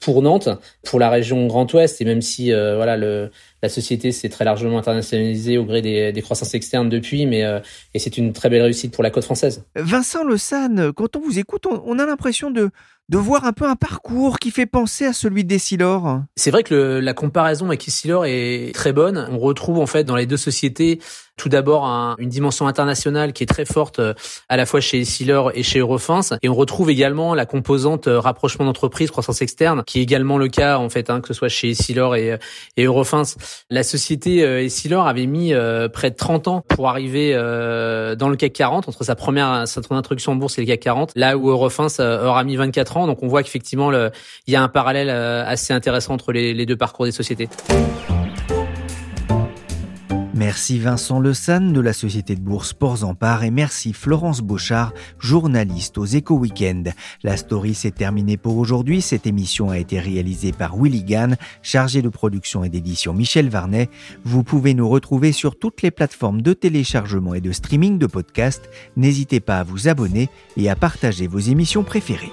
pour 0.00 0.20
Nantes, 0.20 0.50
pour 0.84 0.98
la 0.98 1.08
région 1.08 1.46
Grand 1.46 1.72
Ouest. 1.72 2.00
Et 2.00 2.04
même 2.04 2.20
si, 2.20 2.52
voilà, 2.52 2.96
le 2.96 3.30
la 3.62 3.68
société 3.68 4.12
s'est 4.12 4.28
très 4.28 4.44
largement 4.44 4.78
internationalisée 4.78 5.58
au 5.58 5.64
gré 5.64 5.82
des, 5.82 6.12
des 6.12 6.22
croissances 6.22 6.54
externes 6.54 6.88
depuis, 6.88 7.26
mais 7.26 7.42
et 7.94 7.98
c'est 7.98 8.16
une 8.16 8.32
très 8.32 8.48
belle 8.48 8.62
réussite 8.62 8.92
pour 8.92 9.02
la 9.02 9.10
côte 9.10 9.24
française. 9.24 9.64
Vincent 9.76 10.24
Le 10.24 10.36
San, 10.36 10.92
quand 10.92 11.16
on 11.16 11.20
vous 11.20 11.38
écoute, 11.38 11.66
on, 11.66 11.82
on 11.84 11.98
a 11.98 12.06
l'impression 12.06 12.50
de 12.50 12.70
de 13.10 13.18
voir 13.18 13.44
un 13.44 13.52
peu 13.52 13.66
un 13.66 13.74
parcours 13.74 14.38
qui 14.38 14.52
fait 14.52 14.66
penser 14.66 15.04
à 15.04 15.12
celui 15.12 15.44
d'Essilor. 15.44 16.22
C'est 16.36 16.52
vrai 16.52 16.62
que 16.62 16.72
le, 16.72 17.00
la 17.00 17.12
comparaison 17.12 17.66
avec 17.66 17.86
Essilor 17.86 18.24
est 18.24 18.70
très 18.72 18.92
bonne. 18.92 19.26
On 19.32 19.38
retrouve 19.38 19.80
en 19.80 19.86
fait 19.86 20.04
dans 20.04 20.14
les 20.14 20.26
deux 20.26 20.36
sociétés 20.36 21.00
tout 21.40 21.48
d'abord 21.48 21.86
un, 21.86 22.16
une 22.18 22.28
dimension 22.28 22.66
internationale 22.66 23.32
qui 23.32 23.44
est 23.44 23.46
très 23.46 23.64
forte 23.64 23.98
euh, 23.98 24.12
à 24.50 24.58
la 24.58 24.66
fois 24.66 24.80
chez 24.80 25.00
Essilor 25.00 25.52
et 25.54 25.62
chez 25.62 25.78
Eurofins 25.78 26.20
et 26.42 26.50
on 26.50 26.54
retrouve 26.54 26.90
également 26.90 27.34
la 27.34 27.46
composante 27.46 28.08
euh, 28.08 28.20
rapprochement 28.20 28.66
d'entreprise, 28.66 29.10
croissance 29.10 29.40
externe 29.40 29.82
qui 29.86 30.00
est 30.00 30.02
également 30.02 30.36
le 30.36 30.48
cas 30.48 30.76
en 30.76 30.90
fait 30.90 31.08
hein, 31.08 31.22
que 31.22 31.28
ce 31.28 31.32
soit 31.32 31.48
chez 31.48 31.70
Essilor 31.70 32.14
et, 32.14 32.32
euh, 32.32 32.36
et 32.76 32.84
Eurofins. 32.84 33.22
La 33.70 33.82
société 33.82 34.40
Essilor 34.40 35.06
avait 35.06 35.24
mis 35.24 35.54
près 35.92 36.10
de 36.10 36.16
30 36.16 36.48
ans 36.48 36.64
pour 36.68 36.88
arriver 36.88 37.32
dans 37.32 38.28
le 38.28 38.36
CAC 38.36 38.52
40 38.52 38.88
entre 38.88 39.04
sa 39.04 39.14
première 39.14 39.66
sa 39.66 39.80
introduction 39.90 40.32
en 40.32 40.36
bourse 40.36 40.58
et 40.58 40.60
le 40.60 40.66
CAC 40.66 40.80
40 40.80 41.12
là 41.14 41.38
où 41.38 41.48
Eurofins 41.48 41.88
aura 42.00 42.44
mis 42.44 42.56
24 42.56 42.96
ans 42.98 43.06
donc 43.06 43.22
on 43.22 43.28
voit 43.28 43.42
qu'effectivement 43.42 43.90
il 43.92 44.10
y 44.52 44.56
a 44.56 44.62
un 44.62 44.68
parallèle 44.68 45.10
assez 45.10 45.72
intéressant 45.72 46.14
entre 46.14 46.32
les, 46.32 46.52
les 46.52 46.66
deux 46.66 46.76
parcours 46.76 47.06
des 47.06 47.12
sociétés. 47.12 47.48
Merci 50.40 50.78
Vincent 50.78 51.20
Le 51.20 51.32
de 51.70 51.80
la 51.82 51.92
société 51.92 52.34
de 52.34 52.40
bourse 52.40 52.70
Sports 52.70 53.04
en 53.04 53.14
Part 53.14 53.44
et 53.44 53.50
merci 53.50 53.92
Florence 53.92 54.40
Beauchard, 54.40 54.94
journaliste 55.18 55.98
aux 55.98 56.06
Éco 56.06 56.34
Weekend. 56.34 56.94
La 57.22 57.36
story 57.36 57.74
s'est 57.74 57.90
terminée 57.90 58.38
pour 58.38 58.56
aujourd'hui. 58.56 59.02
Cette 59.02 59.26
émission 59.26 59.68
a 59.68 59.76
été 59.76 60.00
réalisée 60.00 60.52
par 60.52 60.78
Willy 60.78 61.04
Gann, 61.04 61.36
chargé 61.60 62.00
de 62.00 62.08
production 62.08 62.64
et 62.64 62.70
d'édition 62.70 63.12
Michel 63.12 63.50
Varnet. 63.50 63.90
Vous 64.24 64.42
pouvez 64.42 64.72
nous 64.72 64.88
retrouver 64.88 65.32
sur 65.32 65.58
toutes 65.58 65.82
les 65.82 65.90
plateformes 65.90 66.40
de 66.40 66.54
téléchargement 66.54 67.34
et 67.34 67.42
de 67.42 67.52
streaming 67.52 67.98
de 67.98 68.06
podcasts. 68.06 68.70
N'hésitez 68.96 69.40
pas 69.40 69.58
à 69.58 69.64
vous 69.64 69.88
abonner 69.88 70.30
et 70.56 70.70
à 70.70 70.74
partager 70.74 71.26
vos 71.26 71.38
émissions 71.38 71.84
préférées. 71.84 72.32